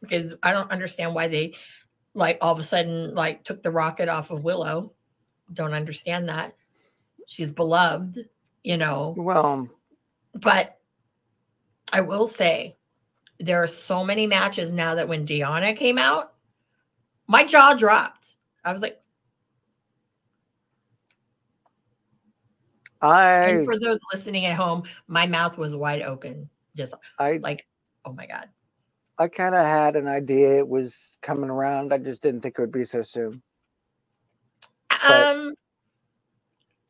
[0.00, 1.54] because I don't understand why they
[2.14, 4.92] like all of a sudden like took the rocket off of Willow.
[5.52, 6.54] Don't understand that.
[7.26, 8.18] She's beloved,
[8.62, 9.68] you know Well,
[10.34, 10.78] but
[11.92, 12.76] I will say
[13.38, 16.34] there are so many matches now that when Deonna came out,
[17.26, 18.34] my jaw dropped.
[18.64, 19.00] I was like,
[23.00, 27.66] I and for those listening at home, my mouth was wide open, just I like,
[28.04, 28.48] oh my god.
[29.18, 31.92] I kind of had an idea it was coming around.
[31.92, 33.42] I just didn't think it would be so soon.
[34.90, 35.54] But- Um,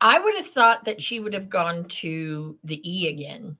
[0.01, 3.57] I would have thought that she would have gone to the E again.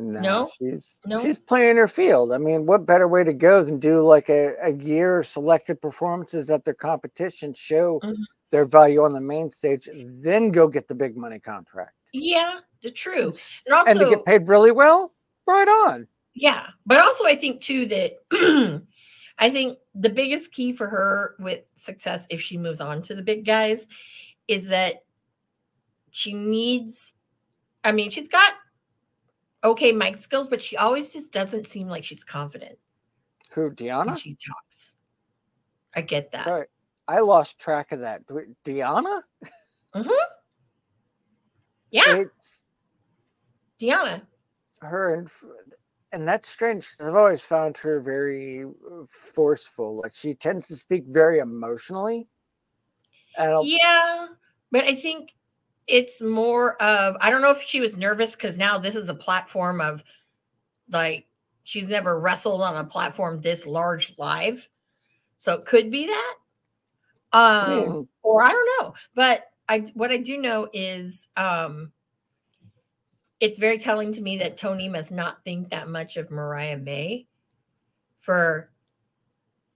[0.00, 0.50] No, No?
[0.58, 1.18] she's No?
[1.18, 2.32] she's playing her field.
[2.32, 5.80] I mean, what better way to go than do like a, a year of selected
[5.82, 8.14] performances at their competition, show Mhm.
[8.50, 11.92] Their value on the main stage, then go get the big money contract.
[12.12, 13.32] Yeah, the true.
[13.66, 15.12] And also, and to get paid really well,
[15.46, 16.08] right on.
[16.34, 18.12] Yeah, but also I think too that
[19.38, 23.22] I think the biggest key for her with success if she moves on to the
[23.22, 23.86] big guys
[24.46, 25.04] is that
[26.10, 27.14] she needs
[27.84, 28.54] I mean, she's got
[29.64, 32.78] okay mic skills, but she always just doesn't seem like she's confident
[33.52, 34.18] Who, when Deonna?
[34.18, 34.96] she talks.
[35.94, 36.44] I get that.
[36.44, 36.66] Sorry,
[37.08, 38.26] I lost track of that.
[38.26, 39.22] Do- Deonna?
[41.90, 42.64] Yeah, It's
[43.80, 44.20] Deonna.
[44.82, 45.30] her and
[46.12, 46.86] and that's strange.
[47.00, 50.00] I've always found her very uh, forceful.
[50.00, 52.28] Like she tends to speak very emotionally.
[53.64, 54.26] Yeah,
[54.70, 55.30] but I think
[55.86, 59.14] it's more of I don't know if she was nervous because now this is a
[59.14, 60.02] platform of
[60.90, 61.26] like
[61.64, 64.68] she's never wrestled on a platform this large live,
[65.38, 66.34] so it could be that.
[67.32, 71.92] Um, mean, or I don't know, but I what I do know is um
[73.40, 77.26] it's very telling to me that Tony must not think that much of Mariah May
[78.20, 78.70] for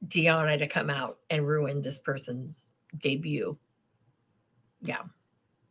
[0.08, 3.56] Deonna to come out and ruin this person's debut.
[4.82, 5.02] Yeah.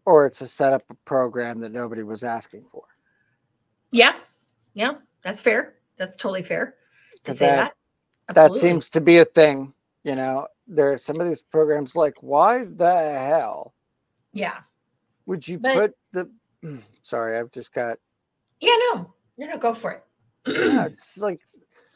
[0.06, 2.84] or it's a setup a program that nobody was asking for.
[3.92, 4.14] Yeah.
[4.74, 4.94] Yeah.
[5.22, 5.76] That's fair.
[5.98, 6.76] That's totally fair
[7.26, 7.74] to say that,
[8.28, 8.36] that.
[8.36, 9.74] that seems to be a thing.
[10.04, 13.74] You know, there are some of these programs like, why the hell
[14.34, 14.60] Yeah.
[15.26, 15.98] would you But- put
[16.64, 17.98] the sorry, I've just got
[18.60, 19.14] Yeah, no.
[19.38, 20.04] No, no, go for it.
[20.48, 21.42] yeah, it's like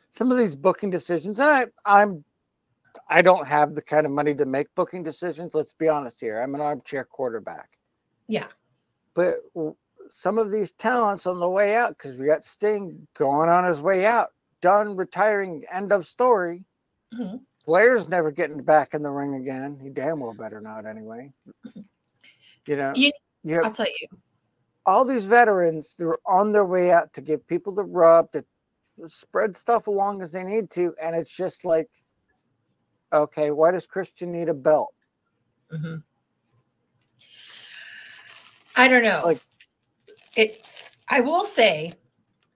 [0.09, 1.39] some of these booking decisions.
[1.39, 1.65] And I,
[2.01, 2.23] I'm,
[3.09, 5.53] I don't have the kind of money to make booking decisions.
[5.53, 6.39] Let's be honest here.
[6.41, 7.77] I'm an armchair quarterback.
[8.27, 8.47] Yeah.
[9.13, 9.35] But
[10.11, 13.81] some of these talents on the way out, because we got Sting going on his
[13.81, 14.29] way out,
[14.61, 15.63] done retiring.
[15.71, 16.63] End of story.
[17.13, 17.41] Mhm.
[17.65, 19.79] Flair's never getting back in the ring again.
[19.81, 21.31] He damn well better not anyway.
[22.67, 23.11] You know, You-
[23.43, 24.07] you I'll tell you.
[24.85, 28.43] all these veterans they're on their way out to give people the rub to
[29.07, 31.89] spread stuff along as they need to and it's just like
[33.11, 34.93] okay why does christian need a belt
[35.71, 36.03] Mhm.
[38.75, 39.21] I don't know.
[39.25, 39.41] Like-
[40.35, 41.93] it's I will say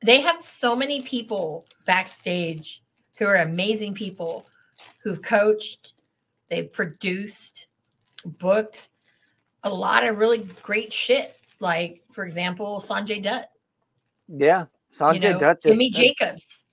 [0.04, 2.84] they have so many people backstage
[3.18, 4.46] who are amazing people
[5.04, 5.94] who've coached,
[6.50, 7.68] they've produced,
[8.26, 8.90] booked
[9.64, 11.36] a lot of really great shit.
[11.60, 13.50] Like, for example, Sanjay Dutt,
[14.28, 16.66] yeah sanjay you know, dutt Jimmy Jacobs.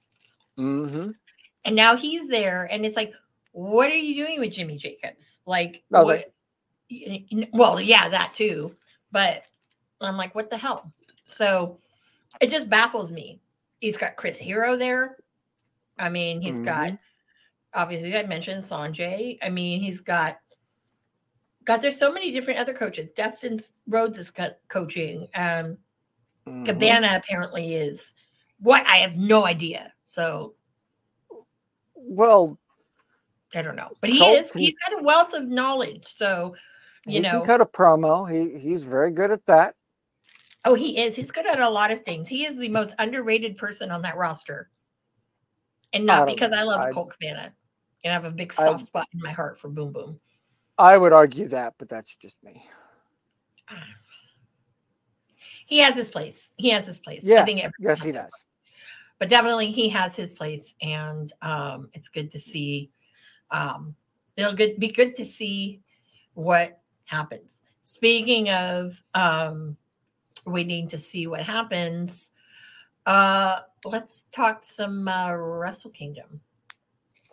[0.59, 1.11] mm-hmm.
[1.65, 3.13] And now he's there, and it's like,
[3.53, 5.41] what are you doing with Jimmy Jacobs?
[5.47, 6.33] Like, No, what,
[6.91, 8.77] y- y- well, yeah, that too.
[9.11, 9.43] But
[10.01, 10.93] I'm like, what the hell?
[11.25, 11.79] So
[12.41, 13.41] it just baffles me.
[13.81, 15.17] He's got Chris Hero there.
[15.99, 16.93] I mean, he's got
[17.75, 19.39] obviously I mentioned Sanjay.
[19.43, 20.39] I mean, he's got
[21.65, 23.11] got there's so many different other coaches.
[23.11, 25.29] Dustin Rhodes is co- coaching.
[25.35, 25.79] Um,
[26.47, 26.65] Mhm.
[26.65, 28.15] Cabana apparently is
[28.61, 29.93] what I have no idea.
[30.05, 30.55] So
[31.95, 32.57] Well,
[33.55, 34.53] I don't know, but he Colt is.
[34.53, 36.05] He's got a wealth of knowledge.
[36.07, 36.55] So
[37.09, 38.31] you know, cut a promo.
[38.31, 39.75] He he's very good at that.
[40.65, 41.15] oh, he is.
[41.15, 42.29] He's good at a lot of things.
[42.29, 44.69] He is the most underrated person on that roster,
[45.93, 47.53] and not don't because I love I- Colt Cabana,
[48.05, 50.21] and I have a big I- soft spot in my heart for Boom Boom.
[50.79, 52.63] I would argue that, but that's just me.
[55.69, 56.53] He has his place.
[56.57, 57.25] He has his place.
[57.25, 58.45] I Yes, think yes, he does.
[59.19, 62.91] But definitely, he has his place, and um, it's good to see.
[63.51, 63.97] Um,
[64.37, 65.81] it'll good be good to see
[66.35, 67.63] what happens.
[67.83, 69.77] Speaking of um,
[70.45, 72.31] waiting to see what happens,
[73.07, 76.41] uh, let's talk some uh, Wrestle Kingdom.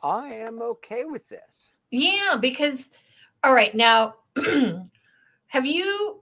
[0.03, 1.71] I am okay with this.
[1.91, 2.89] Yeah, because
[3.43, 4.15] all right now,
[5.47, 6.21] have you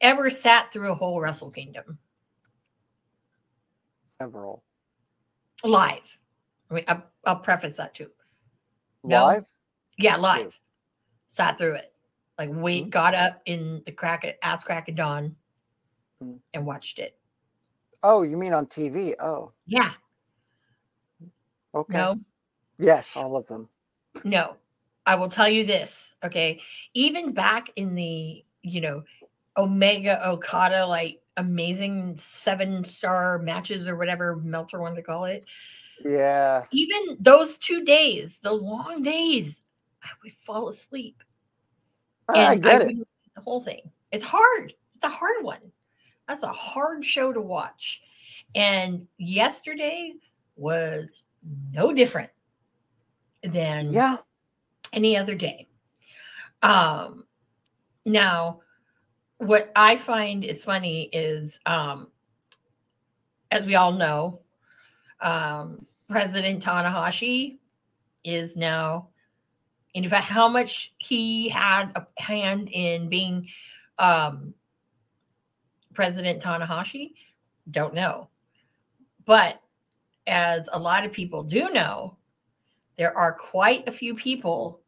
[0.00, 1.98] ever sat through a whole Wrestle Kingdom?
[4.20, 4.62] Several
[5.64, 6.18] live.
[6.70, 8.10] I mean, I'll, I'll preface that too.
[9.02, 9.24] No.
[9.24, 9.44] live.
[9.98, 10.58] Yeah, live.
[11.28, 11.92] Sat through it.
[12.38, 12.90] Like wait, Mhm.
[12.90, 15.36] got up in the crack at ass crack of dawn
[16.22, 16.38] Mhm.
[16.52, 17.18] and watched it.
[18.06, 19.14] Oh, you mean on TV?
[19.18, 19.92] Oh, Yeah.
[21.74, 21.96] okay.
[21.96, 22.20] No,
[22.78, 23.68] Yes, all of them.
[24.24, 24.56] no.
[25.06, 26.14] I will tell you this.
[26.24, 26.60] Okay.
[26.94, 29.04] Even back in the, you know,
[29.56, 35.44] Omega Okada, like amazing seven star matches or whatever Meltzer wanted to call it.
[36.04, 36.64] Yeah.
[36.72, 39.60] Even those two days, those long days,
[40.02, 41.22] I would fall asleep.
[42.28, 42.86] I get it.
[42.86, 43.80] wouldn't see The whole thing.
[44.10, 44.74] It's hard.
[44.96, 45.60] It's a hard one.
[46.28, 48.02] That's a hard show to watch.
[48.54, 50.14] And yesterday
[50.56, 51.24] was
[51.72, 52.30] no different
[53.42, 54.18] than Yeah.
[54.92, 55.68] any other day.
[56.62, 57.26] Um,
[58.06, 58.60] now,
[59.38, 62.10] what I find is funny is, um,
[63.50, 64.40] as we all know,
[65.20, 67.58] um, President Tanahashi
[68.24, 69.08] is now,
[69.92, 73.48] in fact, how much he had a hand in being
[73.98, 74.54] um,
[75.94, 77.12] President Tanahashi,
[77.70, 78.28] don't know.
[79.24, 79.60] But
[80.26, 82.16] as a lot of people do know,
[82.96, 84.80] there are quite a few people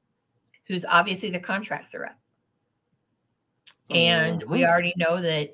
[0.66, 2.19] whose obviously the contracts are up.
[3.90, 4.69] And we Mhm.
[4.69, 5.53] already know that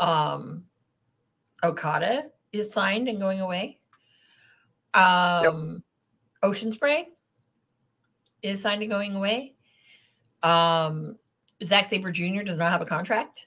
[0.00, 0.64] um,
[1.62, 3.80] Okada is signed and going away.
[4.92, 5.82] Um,
[6.42, 7.08] Ocean Spray
[8.42, 9.54] is signed and going away.
[10.42, 11.18] Um,
[11.64, 12.42] Zack Sabre Jr.
[12.42, 13.46] does not have a contract.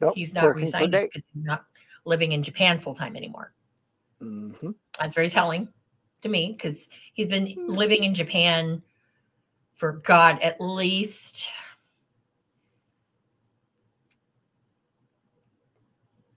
[0.00, 1.64] Nope, He's not resigning because he's not
[2.04, 3.52] living in Japan full time anymore.
[4.22, 4.74] Mhm.
[4.98, 5.68] That's very telling
[6.22, 7.72] to me because he's been Hmm.
[7.72, 8.82] living in Japan
[9.74, 11.48] for God at least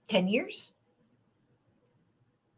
[0.08, 0.72] ten years.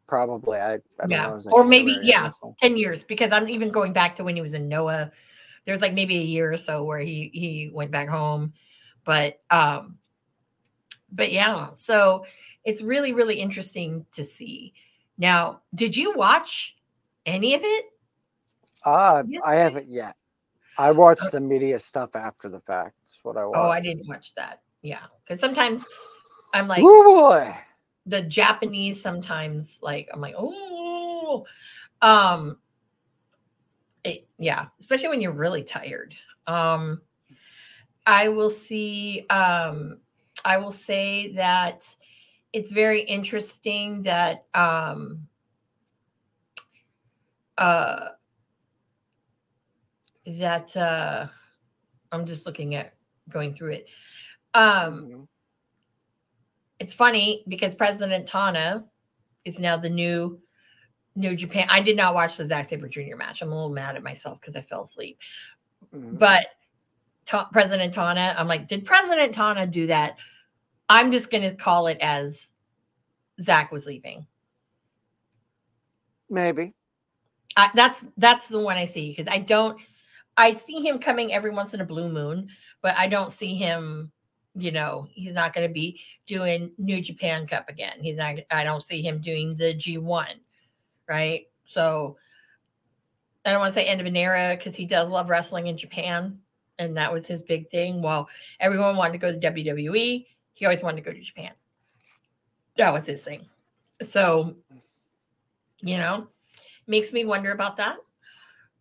[0.07, 0.59] Probably.
[0.59, 2.51] I, I Yeah, or maybe yeah, honestly.
[2.59, 5.11] ten years because I'm even going back to when he was in Noah.
[5.65, 8.53] There's like maybe a year or so where he he went back home,
[9.05, 9.97] but um,
[11.13, 12.25] but yeah, so
[12.63, 14.73] it's really really interesting to see.
[15.17, 16.75] Now, did you watch
[17.25, 17.85] any of it?
[18.85, 20.15] Uh, Yes, I haven't yet.
[20.77, 22.95] I watched the media stuff after the fact.
[23.01, 23.57] That's what I watched.
[23.57, 24.61] Oh, I didn't watch that.
[24.81, 25.85] Yeah, because sometimes
[26.53, 27.55] I'm like oh boy.
[28.05, 29.01] the Japanese.
[29.01, 31.45] Sometimes like I'm like oh,
[32.01, 32.57] um,
[34.03, 36.15] it, yeah, especially when you're really tired.
[36.47, 37.01] Um,
[38.05, 39.25] I will see.
[39.29, 39.99] Um,
[40.45, 41.95] I will say that
[42.51, 45.27] it's very interesting that um,
[47.57, 48.09] uh,
[50.25, 51.27] that uh,
[52.11, 52.93] I'm just looking at
[53.29, 53.87] going through it.
[54.53, 55.27] Um, Mhm.
[56.79, 58.85] it's funny because President Tana
[59.45, 60.39] is now the new
[61.15, 61.67] New Japan.
[61.69, 63.15] I did not watch the Zack Sabre Jr.
[63.15, 63.43] match.
[63.43, 65.19] I'm a little mad at myself because I fell asleep.
[65.93, 66.17] Mhm.
[66.17, 66.47] But
[67.25, 70.17] Ta- President Tana, I'm like, did President Tana do that?
[70.89, 72.49] I'm just going to call it as
[73.41, 74.27] Zach was leaving.
[76.29, 76.73] Maybe.
[77.55, 79.79] I, that's that's the one I see because I don't.
[80.35, 82.49] I see him coming every once in a blue moon,
[82.81, 84.11] but I don't see him.
[84.55, 87.97] You know, he's not going to be doing New Japan Cup again.
[88.01, 88.35] He's not.
[88.49, 90.41] I don't see him doing the G one,
[91.07, 91.45] right?
[91.65, 92.17] So
[93.45, 95.77] I don't want to say end of an era because he does love wrestling in
[95.77, 96.39] Japan,
[96.79, 98.01] and that was his big thing.
[98.01, 101.53] While everyone wanted to go to WWE, he always wanted to go to Japan.
[102.77, 103.47] That was his thing.
[104.01, 104.55] So,
[105.81, 106.27] you know,
[106.87, 107.97] makes me wonder about that.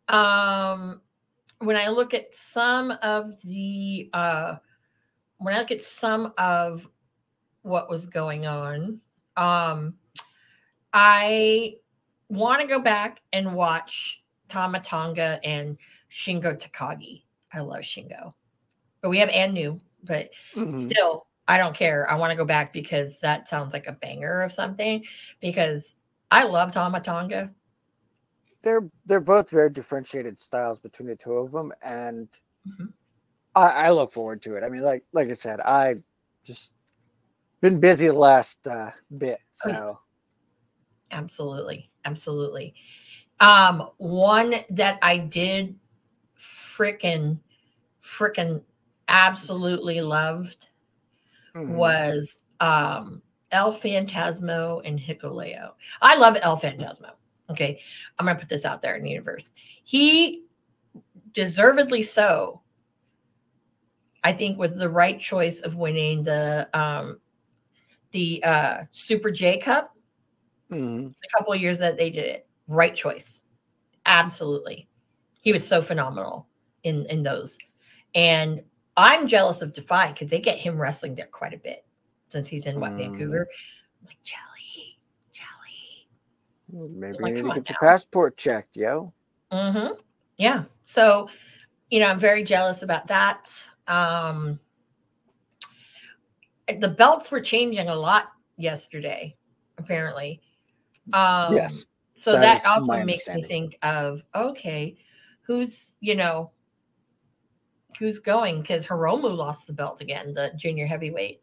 [0.09, 1.01] Um,
[1.59, 4.57] when I look at some of the uh
[5.39, 6.89] when I look at some of
[7.63, 9.01] what was going on,
[9.37, 9.95] um,
[10.93, 11.77] I
[12.29, 15.79] want to go back and watch Tama Tonga and
[16.11, 17.23] Shingo Takagi.
[17.53, 18.35] I love Shingo,
[19.01, 20.77] but we have Anu, but Mhm.
[20.77, 22.09] still, I don't care.
[22.11, 25.05] I want to go back because that sounds like a banger of something.
[25.41, 25.99] Because
[26.31, 27.51] I love Tama Tonga.
[28.63, 32.29] They're they're both very differentiated styles between the two of them, and
[32.67, 32.93] Mhm.
[33.57, 34.63] I, I look forward to it.
[34.65, 35.97] I mean, like like I said, I
[36.45, 36.73] just
[37.61, 39.99] been busy the last uh, bit, Oh, so
[41.11, 41.91] Absolutely.
[42.05, 42.75] Absolutely.
[43.41, 45.79] Um, one that I did
[46.39, 47.39] frickin'
[48.03, 48.63] frickin'
[49.09, 50.69] absolutely loved
[51.55, 51.77] mhm.
[51.77, 55.73] was um El Phantasmo and Hikuleo.
[56.01, 57.11] I love El Phantasmo.
[57.51, 57.81] Okay.
[58.19, 59.53] I'm gonna put this out there in the universe.
[59.85, 60.45] He
[61.33, 62.63] deservedly so,
[64.25, 67.19] I think was the right choice of winning the um
[68.13, 69.95] the uh Super J Cup
[70.71, 71.11] Mhm.
[71.13, 72.47] a couple of years that they did it.
[72.69, 73.43] Right choice.
[74.07, 74.89] Absolutely.
[75.43, 76.47] He was so phenomenal
[76.85, 77.59] in in those.
[78.15, 78.63] And
[78.97, 81.85] I'm jealous of Defy because they get him wrestling there quite a bit
[82.29, 82.99] since he's in what Mm.
[82.99, 83.49] Vancouver.
[84.01, 84.99] I'm like jelly,
[85.33, 86.09] jelly.
[86.91, 89.13] maybe like, you need to get your passport checked, yo.
[89.51, 89.95] Mm-hmm.
[90.39, 90.65] Yeah.
[90.83, 91.29] So,
[91.91, 93.53] you know, I'm very jealous about that.
[93.89, 94.59] Um
[96.81, 99.37] the belts were changing a lot yesterday,
[99.79, 100.41] apparently.
[101.13, 104.97] Um yes, so That that, also makes me think of okay
[105.43, 106.52] who's you know
[108.03, 111.41] who's going because hiromu lost the belt again the junior heavyweight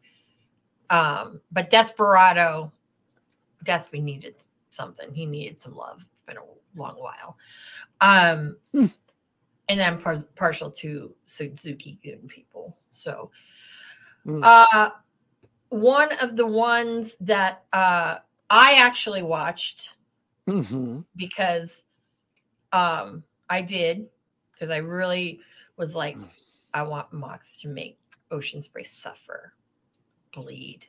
[0.90, 2.70] um but desperado
[3.64, 4.36] desperate needed
[4.72, 6.42] something he needed some love it's been a
[6.76, 7.38] long while
[8.02, 8.88] um Hmm.
[9.70, 13.32] and i'm par- partial to suzuki gun people so
[14.26, 14.44] Hmm.
[14.44, 14.90] uh
[15.70, 18.18] one of the ones that uh
[18.50, 19.92] i actually watched
[20.46, 21.06] Mhm.
[21.16, 21.84] because
[22.74, 24.08] um I did
[24.52, 25.40] because I really
[25.78, 26.30] was like Mm.
[26.74, 28.00] I want Mox to make
[28.32, 29.54] Ocean Spray suffer,
[30.34, 30.86] bleed,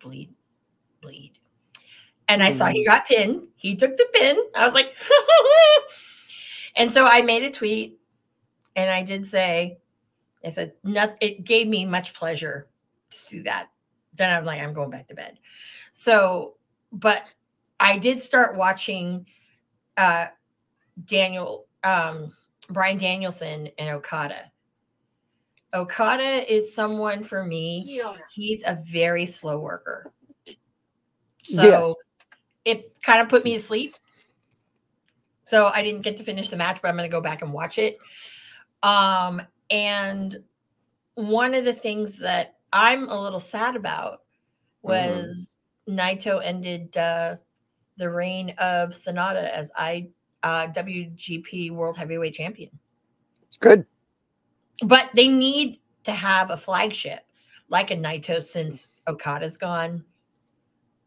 [0.00, 0.34] bleed,
[1.00, 1.32] bleed.
[2.28, 2.86] And I saw he Mhm.
[2.86, 3.48] got pinned.
[3.56, 4.38] He took the pin.
[4.54, 4.94] I was like,
[6.76, 7.98] and so I made a tweet
[8.76, 9.78] and I did say,
[10.44, 12.68] I said, not, it gave me much pleasure
[13.10, 13.68] to see that.
[14.14, 15.38] Then I'm like, I'm going back to bed.
[15.92, 16.56] So,
[16.92, 17.34] but
[17.80, 19.26] I did start watching
[19.96, 20.26] uh
[21.04, 22.34] Daniel um
[22.70, 24.50] Bryan Danielson and Okada.
[25.74, 27.82] Okada is someone for me.
[28.32, 30.12] He's a very slow worker.
[31.42, 31.94] So Yes.
[32.64, 33.94] it kind of put me to sleep.
[35.44, 37.52] So I didn't get to finish the match, but I'm going to go back and
[37.52, 37.98] watch it.
[38.82, 40.42] Um and
[41.14, 44.22] one of the things that I'm a little sad about
[44.82, 45.56] was
[45.88, 47.36] Naito ended uh,
[47.96, 50.08] the reign of SANADA as I
[50.42, 52.70] uh, WGP World Heavyweight Champion.
[53.60, 53.86] Good.
[54.82, 57.20] But they need to have a flagship
[57.68, 60.04] like a Naito since Okada's gone.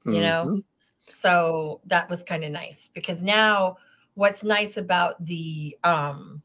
[0.06, 0.46] You know?
[0.46, 0.64] Mhm.
[1.04, 3.78] So that was kind of nice because now
[4.16, 6.42] what's nice about the um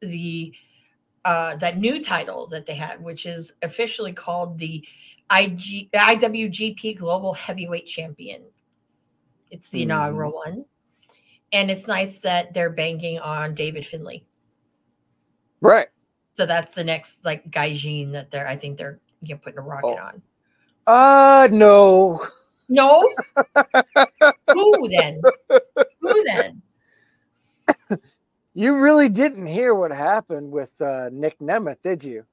[0.00, 0.54] the
[1.24, 4.86] uh that new title that they had, which is officially called the
[5.30, 8.42] IG IWGP Global Heavyweight Champion.
[9.50, 10.64] It's the inaugural one.
[11.52, 14.24] And it's nice that they're banking on David Finlay.
[15.60, 15.88] Right.
[16.34, 19.62] So that's the next like Gaijin that they're I think they're you know, putting a
[19.62, 19.96] rocket Oh.
[19.96, 20.22] on.
[20.86, 22.20] Uh no.
[22.68, 23.08] No.
[24.52, 25.20] Who then?
[26.00, 26.62] Who then?
[28.54, 32.24] You really didn't hear what happened with uh, Nick Nemeth, did you?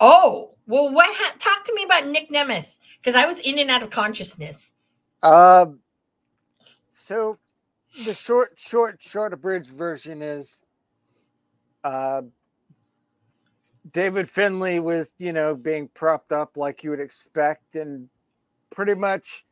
[0.00, 1.14] Oh, well, what?
[1.14, 4.72] Ha- talk to me about Nick Nemeth because I was in and out of consciousness.
[5.22, 5.66] Uh,
[6.90, 7.38] so
[8.06, 10.62] the short, short, short abridged version is
[11.84, 12.22] uh,
[13.92, 18.08] David Finlay was, you know, being propped up like you would expect, and
[18.70, 19.44] pretty much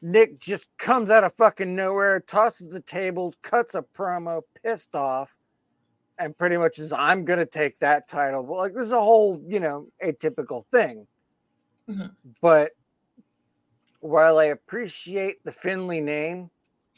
[0.00, 5.34] Nick just comes out of fucking nowhere, tosses the tables, cuts a promo, pissed off,
[6.18, 8.42] and pretty much is, I'm going to take that title.
[8.42, 11.06] But like, there's a whole, you know, atypical thing.
[11.88, 12.14] Mhm.
[12.40, 12.72] But
[14.00, 16.50] while I appreciate the Finley name,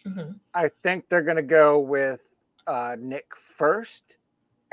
[0.05, 0.39] Mhm.
[0.53, 2.21] I think they're going to go with
[2.67, 4.17] uh, Nick first,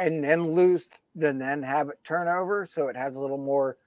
[0.01, 3.77] and then lose, then then have it turn over, so it has a little more.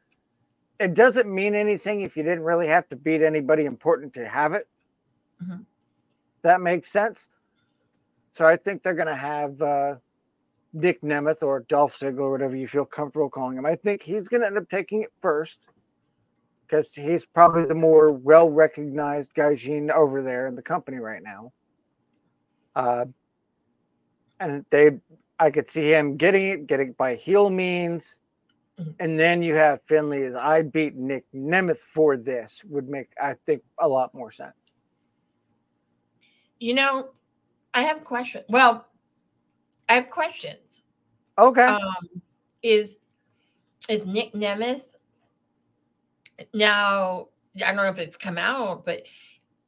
[0.78, 4.52] It doesn't mean anything if you didn't really have to beat anybody important to have
[4.52, 4.68] it.
[5.42, 5.66] Mhm.
[6.42, 7.28] That makes sense.
[8.32, 9.96] So I think they're going to have uh,
[10.72, 13.66] Nick Nemeth or Dolph Ziggler, whatever you feel comfortable calling him.
[13.66, 15.60] I think he's going to end up taking it first
[16.66, 21.52] because he's probably the more well recognized Gaijin over there in the company right now.
[22.74, 23.04] Uh,
[24.40, 24.90] and they,
[25.38, 28.20] I could see him getting it, getting it by heel means.
[28.78, 28.94] Mhm.
[29.00, 33.34] And then you have Finlay as I beat Nick Nemeth for this would make, I
[33.46, 34.54] think, a lot more sense.
[36.58, 37.10] You know,
[37.72, 38.44] I have questions.
[38.48, 38.86] Well,
[39.88, 40.82] I have questions.
[41.38, 41.62] Okay.
[41.62, 42.22] Um,
[42.62, 42.98] is
[43.88, 44.94] is Nick Nemeth
[46.52, 47.28] now?
[47.56, 49.02] I don't know if it's come out, but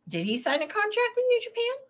[0.08, 1.85] did he sign a contract with New Japan?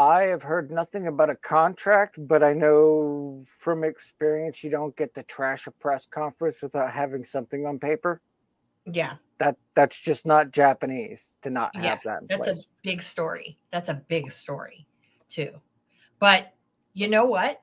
[0.00, 5.14] I have heard nothing about a contract, but I know from experience you don't get
[5.14, 8.22] to trash a press conference without having something on paper.
[8.86, 12.58] Yeah, That that's just not Japanese to not Yeah, have that that's place.
[12.60, 13.58] a big story.
[13.72, 14.86] That's a big story,
[15.28, 15.60] too.
[16.18, 16.54] But
[16.94, 17.60] you know what?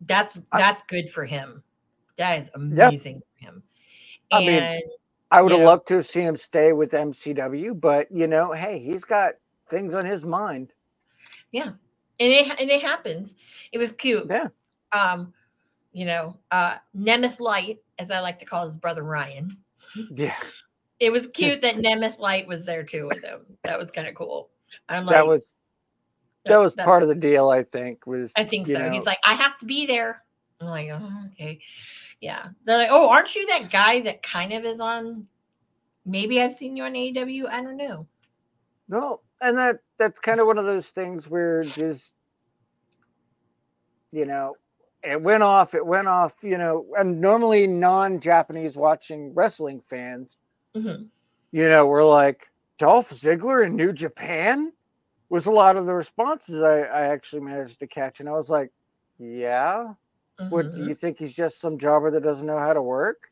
[0.00, 1.62] That's I- that's good for him.
[2.16, 2.86] That is Yeah.
[2.88, 3.62] amazing for him.
[4.32, 4.80] I mean,
[5.30, 8.52] I would have know- loved to have seen him stay with MCW, but you know,
[8.52, 9.34] hey, he's got
[9.68, 10.74] things on his mind.
[12.20, 13.34] And it and it happens.
[13.72, 14.26] It was cute.
[14.28, 14.48] Yeah.
[14.92, 15.32] Um,
[15.92, 19.56] you know, uh Nemeth Light, as I like to call his brother Ryan.
[20.14, 20.36] Yeah,
[21.00, 23.40] It was cute that Nemeth Light was there too with him.
[23.64, 24.50] That was kind of cool.
[24.88, 25.52] I'm like that was
[26.44, 27.48] that was that- part of the deal.
[27.50, 28.78] I think was I think so.
[28.78, 30.22] know, He's like, I have to be there.
[30.60, 31.60] I'm like, oh, okay.
[32.20, 32.48] Yeah.
[32.64, 35.26] They're like, oh, aren't you that guy that kind of is on?
[36.04, 38.06] Maybe I've seen you on aw I don't know.
[38.88, 42.12] No, and that that's kind of one of those things where just
[44.10, 44.54] you know,
[45.02, 50.36] it went off, it went off, you know, and normally non-Japanese watching wrestling fans,
[50.74, 51.08] Mhm.
[51.52, 54.72] you know, were like Dolph Ziggler in New Japan
[55.28, 58.48] was a lot of the responses I, I actually managed to catch, and I was
[58.48, 58.72] like,
[59.18, 59.92] yeah,
[60.48, 60.88] what do Mhm.
[60.88, 63.30] you think he's just some jobber that doesn't know how to work?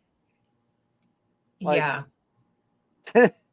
[1.63, 2.03] like- yeah.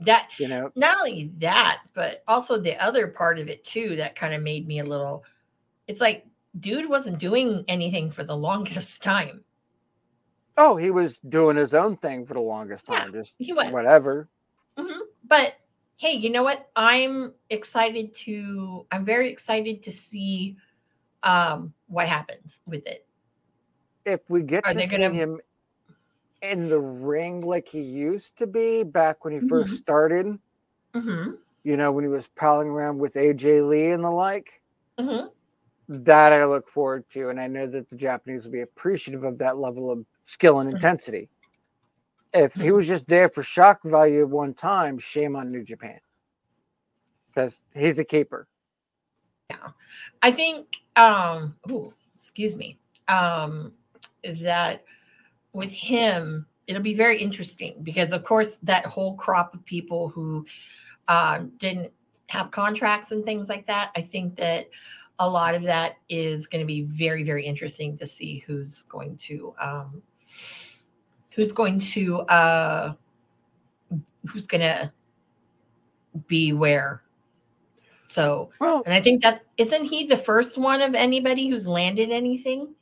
[0.00, 4.14] that You know, not only that, but also the other part of it too that
[4.14, 5.24] kind of made me a little.
[5.86, 6.26] It's like
[6.60, 9.44] dude wasn't doing anything for the longest time.
[10.56, 13.72] oh, he was doing his own thing for the longest Yeah, time, just He was.
[13.72, 14.28] whatever.
[14.76, 14.98] Mhm.
[15.24, 15.54] But
[15.96, 16.68] hey, you know what?
[16.76, 18.86] I'm excited to.
[18.92, 20.56] I'm very excited to see
[21.24, 23.04] um, what happens with it.
[24.04, 25.40] if we get Are to see gonna- him
[26.42, 29.40] in the ring like he used to be back when he Mm-hmm.
[29.40, 30.38] first started,
[30.94, 31.30] hmm
[31.64, 34.62] you know, when he was palling around with AJ Lee and the like,
[34.98, 35.26] hmm
[35.88, 37.28] that I look forward to.
[37.28, 40.68] And I know that the Japanese will be appreciative of that level of skill and
[40.70, 40.70] Mhm.
[40.70, 41.30] intensity.
[42.32, 46.00] If he was just there for shock value one time, shame on New Japan.
[47.34, 48.48] Because he's a keeper.
[49.50, 49.70] Yeah.
[50.22, 50.76] I think.
[50.96, 52.78] Um, ooh, excuse me.
[53.08, 53.72] Um,
[54.24, 54.84] that
[55.58, 60.46] with him, it'll be very interesting because, of course, that whole crop of people who
[61.08, 61.92] uh, didn't
[62.28, 63.90] have contracts and things like that.
[63.96, 64.68] I think that
[65.18, 69.16] a lot of that is going to be very, very interesting to see who's going
[69.16, 70.02] to um,
[71.34, 72.94] who's going to uh,
[74.26, 74.92] who's going to
[76.26, 77.02] be where.
[78.06, 82.10] So, Well, and I think that isn't he the first one of anybody who's landed
[82.10, 82.74] anything?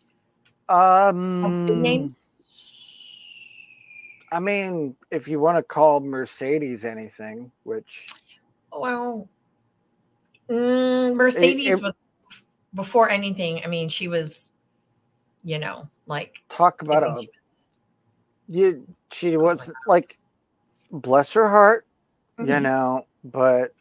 [0.68, 2.36] um, names?
[4.33, 8.07] I mean, if you want to call Mercedes anything, which
[8.72, 9.29] Well,
[10.51, 11.95] mm, Mercedes it- was
[12.74, 13.62] before anything.
[13.64, 14.51] I mean, she was,
[15.45, 17.68] you know, like talk about a she was-
[18.49, 20.18] you she was like
[20.93, 21.85] bless her heart
[22.39, 22.62] you Mhm.
[22.62, 23.74] know but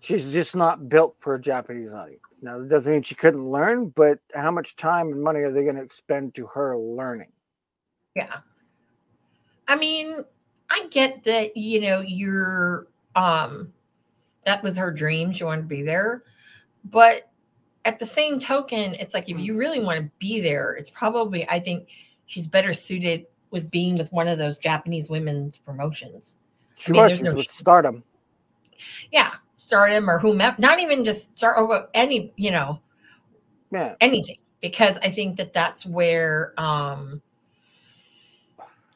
[0.00, 3.88] she's just not built for a japanese audience now that doesn't mean she couldn't learn
[3.88, 7.32] but how much time and money are they going to expend to her learning
[8.14, 8.40] Yeah.
[9.68, 10.24] I mean,
[10.70, 13.72] I get that, you know, you're um
[14.44, 15.32] that was her dream.
[15.32, 16.22] She wanted to be there.
[16.84, 17.30] But
[17.84, 21.48] at the same token, it's like if you really want to be there, it's probably
[21.48, 21.88] I think
[22.26, 26.36] she's better suited with being with one of those Japanese women's promotions.
[26.74, 28.04] she mean, was there's she was no with stardom
[29.12, 32.80] Yeah, stardom or whomever, not even just start or any, you know,
[33.70, 37.20] yeah anything because i think that that's where um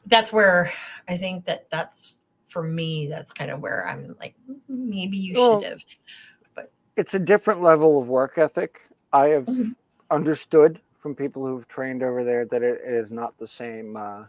[0.07, 0.71] that's where
[1.07, 5.35] i think that that's for me that's kind of where i'm like "Mm, maybe you
[5.35, 5.83] Well, should have
[6.55, 8.81] But it's a different level of work ethic.
[9.13, 9.75] I have Mhm.
[10.11, 14.25] understood from people who've trained over there that it, it is not the same, uh,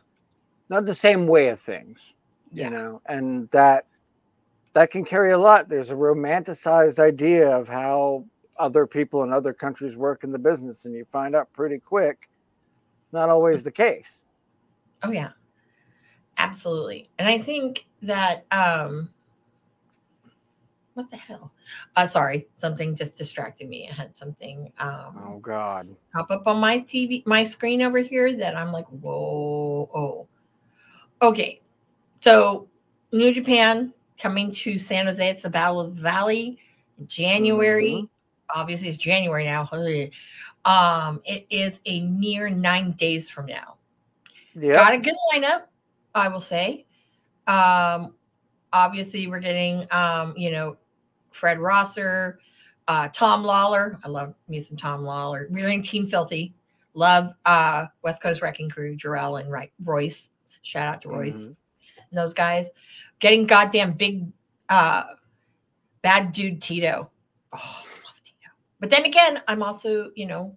[0.69, 2.15] not the same way of things,
[2.53, 2.67] Yeah.
[2.67, 3.87] you know, and that
[4.75, 5.69] that can carry a lot.
[5.69, 8.27] There's a romanticized idea of how
[8.59, 12.29] other people in other countries work in the business, and you find out pretty quick,
[13.13, 14.25] not always the case.
[15.03, 15.31] Oh yeah.
[16.39, 17.09] Absolutely.
[17.19, 19.11] And I think that um
[20.95, 21.53] what the hell?
[21.97, 23.89] Uh sorry, something just distracted me.
[23.91, 25.95] I had something um Oh God.
[26.13, 30.27] pop up on my TV, my screen over here that I'm like, whoa, oh.
[31.23, 31.61] Okay.
[32.21, 32.69] So
[33.13, 35.29] New Japan coming to San Jose.
[35.29, 36.59] It's the Battle of the Valley
[36.99, 37.93] in January.
[37.93, 38.09] Mhm.
[38.55, 39.69] Obviously, it's January now.
[40.65, 43.77] Um, it is a mere nine days from now.
[44.55, 44.75] Yeah.
[44.75, 45.63] Got a good lineup,
[46.15, 46.87] I will say.
[47.47, 48.15] Um,
[48.73, 50.77] obviously, we're getting um, you know,
[51.31, 52.39] Fred Rosser,
[52.89, 53.99] uh, Tom Lawlor.
[54.05, 55.49] I love me some Tom Lawlor.
[55.51, 56.55] We're getting Team Filthy.
[56.97, 60.31] Love uh West Coast Wrecking Crew, Jorel and Royce.
[60.63, 61.57] Shout out to Royce and
[62.13, 62.71] those guys.
[63.19, 64.29] Getting goddamn big
[64.69, 65.03] uh
[66.03, 67.11] bad dude Tito.
[67.53, 68.49] Oh, love Tito.
[68.79, 70.57] But then again, I'm also, you know,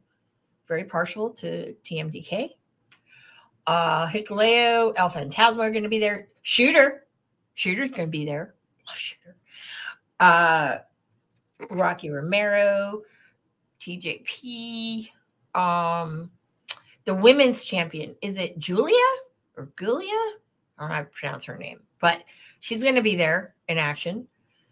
[0.68, 2.52] very partial to TMDK.
[3.68, 6.30] Uh Hikuleo, El Phantasmo are gonna be there.
[6.42, 7.06] Shooter.
[7.56, 8.56] Shooter's gonna be there.
[8.88, 9.36] Love Shooter.
[10.20, 10.78] Uh
[11.72, 13.02] Rocky Romero,
[13.82, 15.10] TJP,
[15.54, 16.32] um
[17.06, 18.16] the women's champion.
[18.22, 18.96] Is it Julia
[19.56, 20.08] or Julia?
[20.78, 22.24] I don't know how to pronounce her name, but
[22.60, 24.28] she's going to be there in action.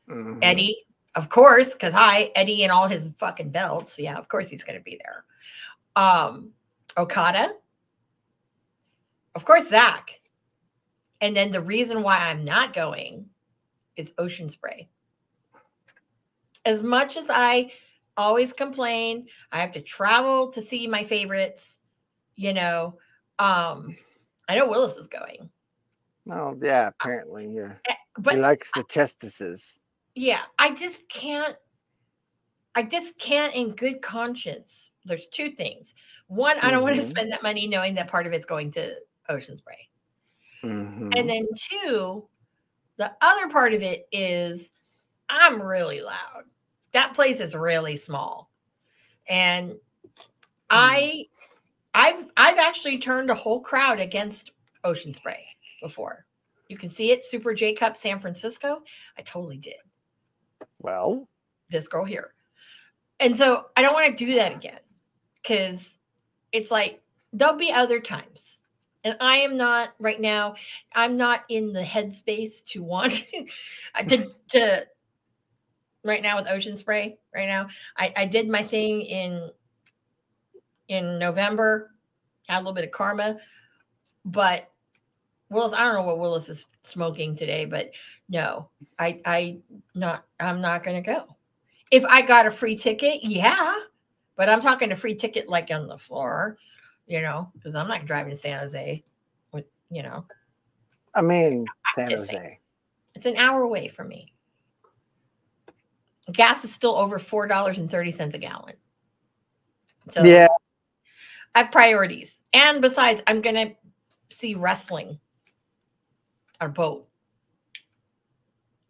[0.09, 0.39] Mhm.
[0.41, 0.85] Eddie,
[1.15, 3.97] of course, because hi, Eddie and all his fucking belts.
[3.97, 5.23] Yeah, of course he's going to be there.
[5.95, 6.49] Um,
[6.97, 7.53] Okada,
[9.35, 10.19] of course, Zach.
[11.21, 13.27] And then the reason why I'm not going
[13.95, 14.89] is Ocean Spray.
[16.65, 17.71] As much as I
[18.17, 21.79] always complain, I have to travel to see my favorites,
[22.35, 22.97] you know.
[23.39, 23.95] Um,
[24.49, 25.49] I know Willis is going,
[26.29, 27.73] Oh yeah, apparently, yeah.
[28.17, 29.79] but he likes the chestises.
[30.15, 31.55] yeah i just can't
[32.73, 35.93] i just can't in good conscience there's two things
[36.27, 38.95] one i don't want to spend that money knowing that part of it's going to
[39.29, 39.89] ocean spray.
[40.63, 41.15] Mhm.
[41.17, 42.27] and then two
[42.97, 44.71] the other part of it is
[45.29, 46.43] i'm really loud.
[46.91, 48.49] That place is really small.
[49.27, 49.75] And
[50.69, 51.25] i
[51.93, 54.51] i've i've actually turned a whole crowd against
[54.83, 55.45] ocean spray
[55.81, 56.25] before.
[56.69, 58.81] You can see it super j cup san francisco?
[59.17, 59.75] I totally did.
[60.79, 61.27] Well,
[61.69, 62.33] this girl here.
[63.19, 64.79] And so I don't want to do that again
[65.41, 65.97] because
[66.51, 67.01] it's like
[67.33, 68.54] there'll be other times.
[69.05, 70.55] And I am not right now,
[70.93, 73.23] I'm not in the headspace to want
[74.07, 74.87] to, to
[76.03, 77.67] right now with ocean spray right now.
[77.95, 79.49] I, I did my thing in
[80.87, 81.91] in November,
[82.47, 83.37] had a little bit of karma,
[84.23, 84.71] but
[85.49, 87.91] Willis, I don't know what Willis is smoking today, but
[88.27, 89.57] no, I I
[89.93, 91.35] not I'm not gonna go.
[91.91, 93.75] If I got a free ticket, yeah,
[94.35, 96.57] but I'm talking a free ticket like on the floor,
[97.07, 99.03] you know, because I'm not driving to San Jose.
[99.51, 100.25] With you know,
[101.13, 102.41] I mean, San just saying.
[102.41, 102.59] Jose.
[103.15, 104.33] it's an hour away from me.
[106.31, 108.75] Gas is still over four dollars and thirty cents a gallon.
[110.11, 110.47] So Yeah.
[111.53, 113.71] I have priorities, and besides, I'm gonna
[114.29, 115.19] see wrestling
[116.59, 117.07] on a boat.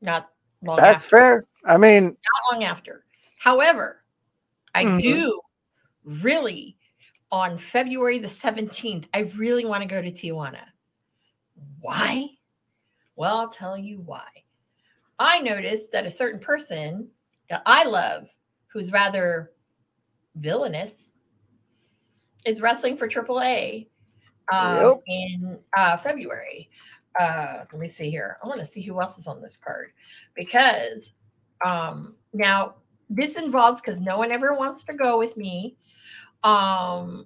[0.02, 1.18] Not long That's after.
[1.18, 1.46] fair.
[1.66, 3.06] I mean, not long after.
[3.40, 4.04] However,
[4.74, 5.02] I Mhm.
[5.02, 5.42] do
[6.04, 6.78] really
[7.36, 10.62] on February the 17th, I really want to go to Tijuana.
[11.82, 12.30] Why?
[13.18, 14.24] Well, I'll tell you why.
[15.20, 17.10] I noticed that a certain person
[17.50, 18.30] that I love,
[18.68, 19.52] who's rather
[20.38, 21.12] villainous,
[22.46, 23.88] is wrestling for AAA
[24.54, 25.04] um, Yep.
[25.08, 26.70] in uh, February.
[27.20, 28.38] Uh, let me see here.
[28.42, 29.92] I want to see who else is on this card
[30.36, 31.12] because
[31.66, 32.76] um, now
[33.10, 35.76] this involves because no one ever wants to go with me.
[36.44, 37.26] Um,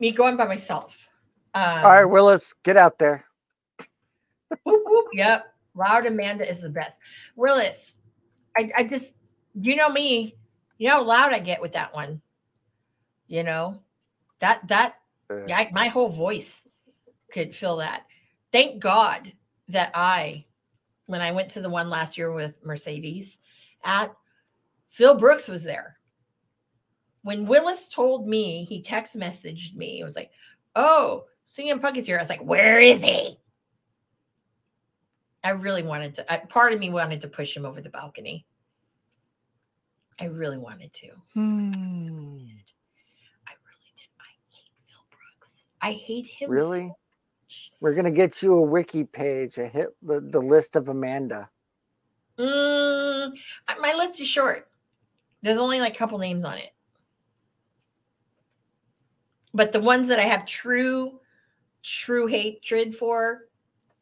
[0.00, 1.08] me going by myself.
[1.54, 3.24] Um, all right, Willis, get out there.
[4.64, 5.54] whoop, whoop, yep.
[5.74, 6.98] Loud Amanda is the best.
[7.36, 7.96] Willis,
[8.56, 9.14] I, I just,
[9.54, 10.36] you know me,
[10.78, 12.20] you know how loud I get with that one.
[13.26, 13.80] You know,
[14.40, 14.96] that, that,
[15.46, 16.66] yeah, I- my whole voice
[17.32, 18.04] could fill that.
[18.52, 19.32] Thank God
[19.68, 20.46] that I,
[21.06, 23.38] when I went to the one last year with Mercedes
[23.84, 24.12] at,
[24.90, 25.97] Phil Brooks was there.
[27.22, 30.00] When Willis told me, he text messaged me.
[30.00, 30.30] It was like,
[30.76, 33.38] "Oh, CM Punk is here." I was like, "Where is he?"
[35.44, 36.32] I really wanted to.
[36.32, 38.46] I, part of me wanted to push him over the balcony.
[40.20, 41.08] I really wanted to.
[41.34, 42.38] Hmm.
[43.46, 44.08] I really did.
[44.18, 45.66] I hate Phil Brooks.
[45.80, 46.48] I hate him.
[46.48, 46.86] so Really?
[46.88, 47.70] much.
[47.80, 49.58] We're gonna get you a wiki page.
[49.58, 51.48] A hit the, the list of Amanda.
[52.38, 53.32] Mm,
[53.80, 54.68] my list is short.
[55.42, 56.70] There's only like a couple names on it.
[59.54, 61.20] But the ones that I have true,
[61.82, 63.48] true hatred for,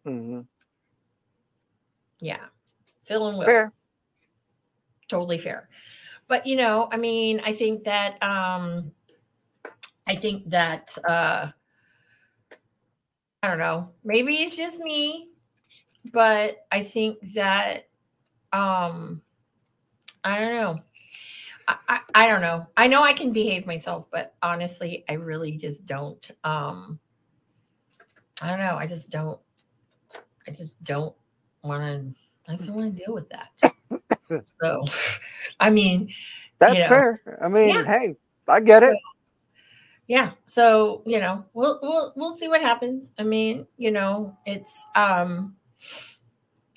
[0.04, 0.40] hmm
[2.20, 2.46] yeah,
[3.04, 3.44] Phil and Will.
[3.44, 3.72] Fair.
[5.08, 5.68] totally fair
[6.28, 8.90] but you know i mean i think that um
[10.06, 11.48] i think that uh
[13.42, 15.28] i don't know maybe it's just me
[16.12, 17.88] but i think that
[18.52, 19.22] um
[20.24, 20.80] i don't know
[21.68, 25.84] I, I, don't know i know i can behave myself but honestly i really just
[25.86, 27.00] don't um
[28.40, 29.40] i don't know i just don't
[30.46, 31.14] i just don't
[31.62, 32.14] want to
[32.50, 33.50] i just don't want to deal with that
[34.62, 34.84] so
[35.60, 36.08] i mean
[36.58, 36.88] That's know.
[36.88, 37.38] fair.
[37.42, 37.84] I mean, Yeah.
[37.84, 38.16] hey,
[38.48, 38.98] I get So, it.
[40.06, 44.84] yeah so you know we'll we'll we'll see what happens i mean you know it's
[44.94, 45.56] um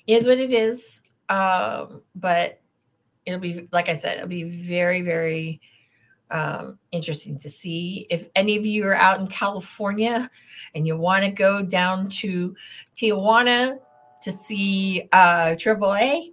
[0.06, 2.60] is what it is um but
[3.30, 5.60] it'll be like i said it'll be very very
[6.30, 10.30] um interesting to see if any of you are out in california
[10.74, 12.54] and you want to go down to
[12.94, 13.78] tijuana
[14.22, 16.32] to see uh aaa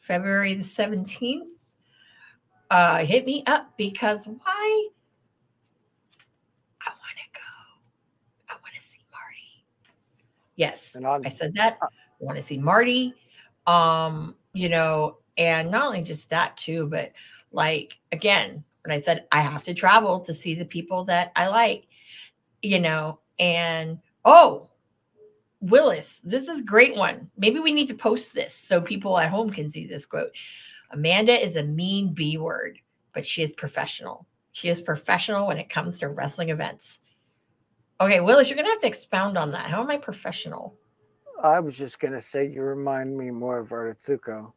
[0.00, 1.42] february the 17th
[2.70, 4.88] uh hit me up because why
[6.86, 8.48] I want to go.
[8.48, 9.64] I want to see Marty.
[10.54, 11.78] Yes, I said that.
[11.82, 11.86] I
[12.20, 13.14] want to see Marty.
[13.66, 17.12] Um, you know, and not only just that too, but
[17.52, 21.48] like again, when I said I have to travel to see the people that I
[21.48, 21.86] like,
[22.62, 24.68] you know, and oh,
[25.60, 27.30] Willis, this is a great one.
[27.36, 30.30] Maybe we need to post this so people at home can see this quote.
[30.90, 32.78] Amanda is a mean B word,
[33.12, 34.26] but she is professional.
[34.52, 37.00] She is professional when it comes to wrestling events.
[38.00, 39.70] Okay, Willis, you're gonna have to expound on that.
[39.70, 40.76] How am I professional?
[41.42, 44.52] I was just gonna say you remind me more of Artsuko.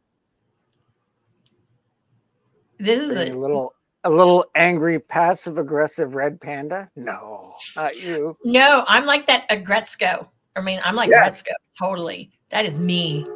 [2.80, 3.74] This is a a little
[4.04, 6.90] a little angry, passive aggressive red panda.
[6.96, 8.36] No, not you.
[8.44, 8.84] no.
[8.88, 10.26] I'm like that Aggretsuko.
[10.56, 11.42] I mean, I'm like Yes.
[11.42, 11.52] Gretzko.
[11.78, 12.32] Totally.
[12.50, 13.26] That is me.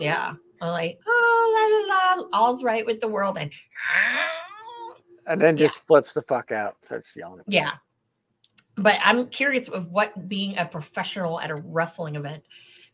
[0.00, 0.34] Yeah.
[0.60, 3.50] I'm like, oh la la la, all's right with the world, and
[5.26, 5.66] And then Yeah.
[5.66, 7.42] just flips the fuck out, starts yelling.
[7.46, 7.72] Yeah.
[8.76, 12.44] But I'm curious of what being a professional at a wrestling event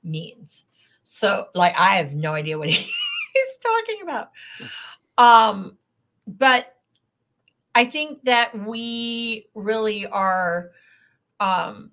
[0.02, 0.64] means.
[1.04, 4.30] So, like, I have no idea what he's talking about.
[5.18, 5.78] Um,
[6.26, 6.76] but
[7.74, 10.70] I think that we really are
[11.40, 11.92] um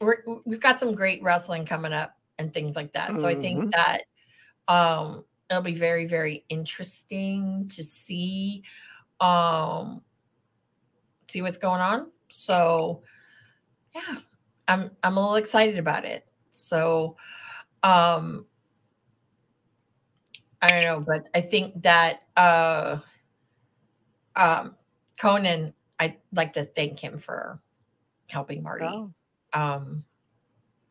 [0.00, 3.18] we're, we've got some great wrestling coming up and things like that.
[3.18, 3.72] So I think Mhm.
[3.72, 4.02] that
[4.68, 8.64] um it'll be very, very interesting to see
[9.20, 10.02] um
[11.28, 12.10] see what's going on.
[12.28, 13.02] So
[13.94, 14.18] yeah,
[14.68, 16.26] I'm I'm a little excited about it.
[16.50, 17.16] So
[17.82, 18.46] um
[20.62, 22.98] I don't know, but I think that uh
[24.36, 24.76] um
[25.18, 27.60] Konnan, I'd like to thank him for
[28.28, 29.12] helping Marty Oh,
[29.52, 30.04] um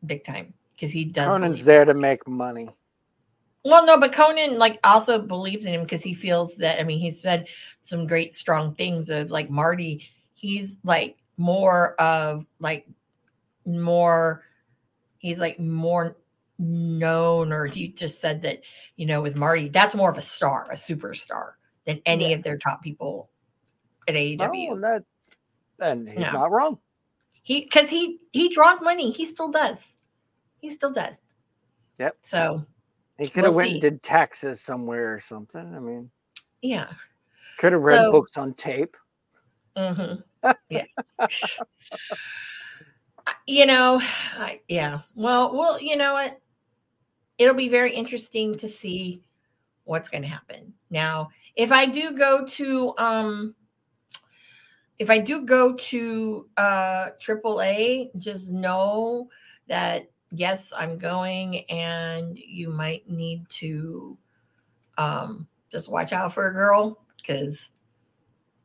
[0.06, 2.68] big time because he does Konnan's there to make money.
[3.64, 6.98] well, no, but Konnan like also believes in him because he feels that I mean
[7.00, 7.46] he's said
[7.80, 10.08] some great strong things of like Marty.
[10.34, 12.86] He's like more of like
[13.66, 14.42] more.
[15.18, 16.16] He's like more
[16.60, 18.60] known, or he just said that
[18.96, 21.52] you know with Marty, that's more of a star, a superstar
[21.86, 22.36] than any Yeah.
[22.36, 23.30] of their top people
[24.06, 24.68] at AEW.
[24.72, 25.04] Oh, that
[25.80, 26.32] and he's No.
[26.32, 26.78] not wrong.
[27.42, 29.10] He because he he draws money.
[29.10, 29.96] He still does.
[30.60, 31.16] He still does.
[31.98, 32.16] Yep.
[32.24, 32.66] So
[33.18, 33.72] He could have We'll went see.
[33.72, 35.74] and did taxes somewhere or something.
[35.74, 36.10] I mean,
[36.62, 36.92] yeah.
[37.58, 38.96] could have read So- books on tape.
[39.76, 40.14] hmm
[40.70, 40.84] Yeah.
[43.46, 44.00] you know,
[44.38, 45.00] I, yeah.
[45.14, 46.40] Well, well, you know what?
[47.40, 49.22] It'll be very interesting to see
[49.84, 50.74] what's going to happen.
[50.90, 53.54] Now, if I do go to um
[54.98, 59.30] if I do go to uh AAA, just know
[59.68, 64.18] that yes, I'm going and you might need to
[64.98, 67.72] um just watch out for a girl because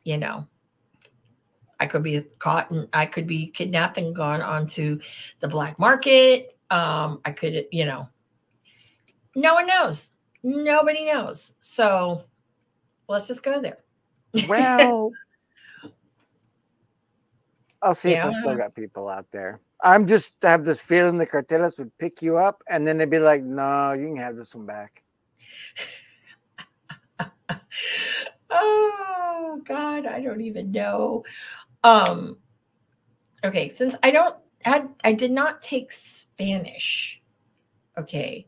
[0.04, 0.46] you know
[1.80, 5.00] I could be caught and I could be kidnapped and gone onto
[5.40, 6.58] the black market.
[6.72, 8.10] Um, I could, you know,
[9.36, 10.12] no one knows.
[10.44, 11.54] Nobody knows.
[11.60, 12.24] So
[13.08, 13.80] let's just go there.
[14.48, 15.12] Well,
[17.82, 19.60] I'll see if I still got people out there.
[19.82, 23.10] I'm just I have this feeling the cartelas would pick you up and then they'd
[23.10, 25.04] be like, no, you can have this one back.
[28.50, 31.24] oh God, I don't even know.
[31.84, 32.38] Um,
[33.44, 37.22] okay, since I don't had I did not take Spanish.
[37.98, 38.48] Okay,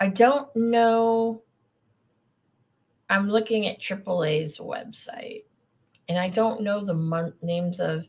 [0.00, 1.42] I don't know.
[3.10, 5.44] I'm looking at AAA's website,
[6.08, 8.06] and I don't know the month names of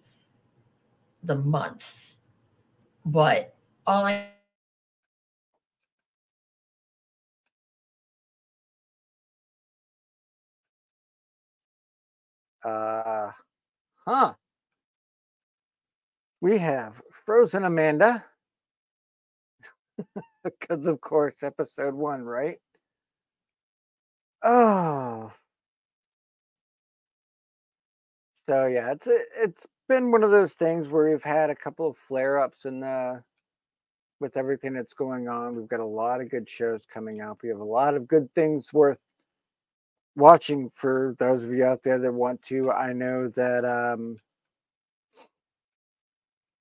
[1.24, 2.18] the months,
[3.06, 3.54] but
[3.86, 4.28] all I
[12.64, 13.32] Uh,
[14.08, 14.34] huh.
[16.42, 18.26] We have Frozen Amanda.
[20.44, 22.58] because, of course, episode one, right?
[24.44, 25.32] Oh.
[28.48, 31.88] So yeah, it's a, it's been one of those things where we've had a couple
[31.89, 33.24] of flare ups in the
[34.20, 35.56] with everything that's going on.
[35.56, 37.39] We've got a lot of good shows coming out.
[37.44, 39.00] We have a lot of good things worth
[40.16, 42.72] watching for those of you out there that want to.
[42.72, 44.18] I know that um,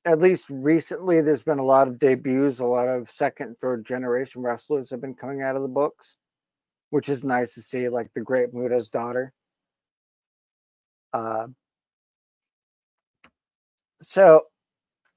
[0.07, 4.43] at least recently there's been a lot of debuts, a lot of second, third generation
[4.43, 6.17] wrestlers have been coming out of the books,
[6.91, 9.33] which is nice to see, like the Great Muta's daughter.
[11.13, 11.49] Uh,
[14.01, 14.43] so,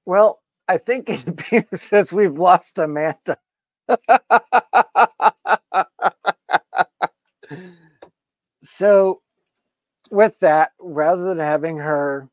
[0.06, 3.38] well, I think it appears as we've lost Amanda.
[8.64, 9.22] so
[10.12, 12.30] with that rather than having her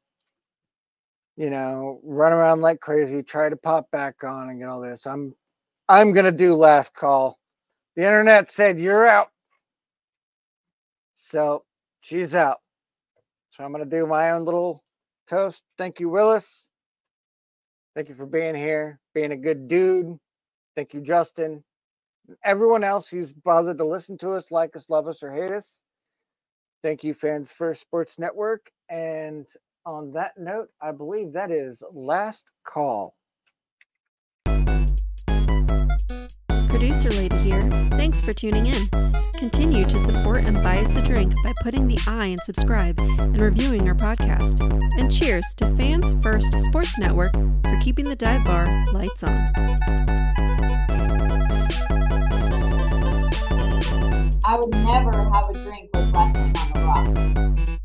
[1.41, 5.07] you know run around like crazy try to pop back on and get all this.
[5.07, 5.34] I'm
[5.88, 7.38] i'm gonna do last call.
[7.97, 9.28] The internet said you're out.
[11.16, 11.64] So
[12.03, 12.59] she's out.
[13.51, 14.84] So i'm gonna do my own little
[15.28, 15.62] toast.
[15.78, 16.70] Thank you willis.
[17.97, 20.18] Thank you for being here being a good dude.
[20.76, 21.64] Thank you justin.
[22.45, 25.80] Everyone else who's bothered to listen to us like us love us or hate us
[26.82, 28.70] Thank you, Fans First Sports Network.
[28.91, 29.47] And
[29.87, 33.14] on that note, I believe that is last call.
[36.68, 37.62] Producer Lady here.
[37.91, 38.89] Thanks for tuning in.
[39.39, 43.41] Continue to support and buy us a drink by putting the I in subscribe and
[43.41, 44.61] reviewing our podcast.
[44.99, 49.37] And cheers to Fans First Sports Network for keeping the dive bar lights on.
[54.45, 57.80] I would never have a drink with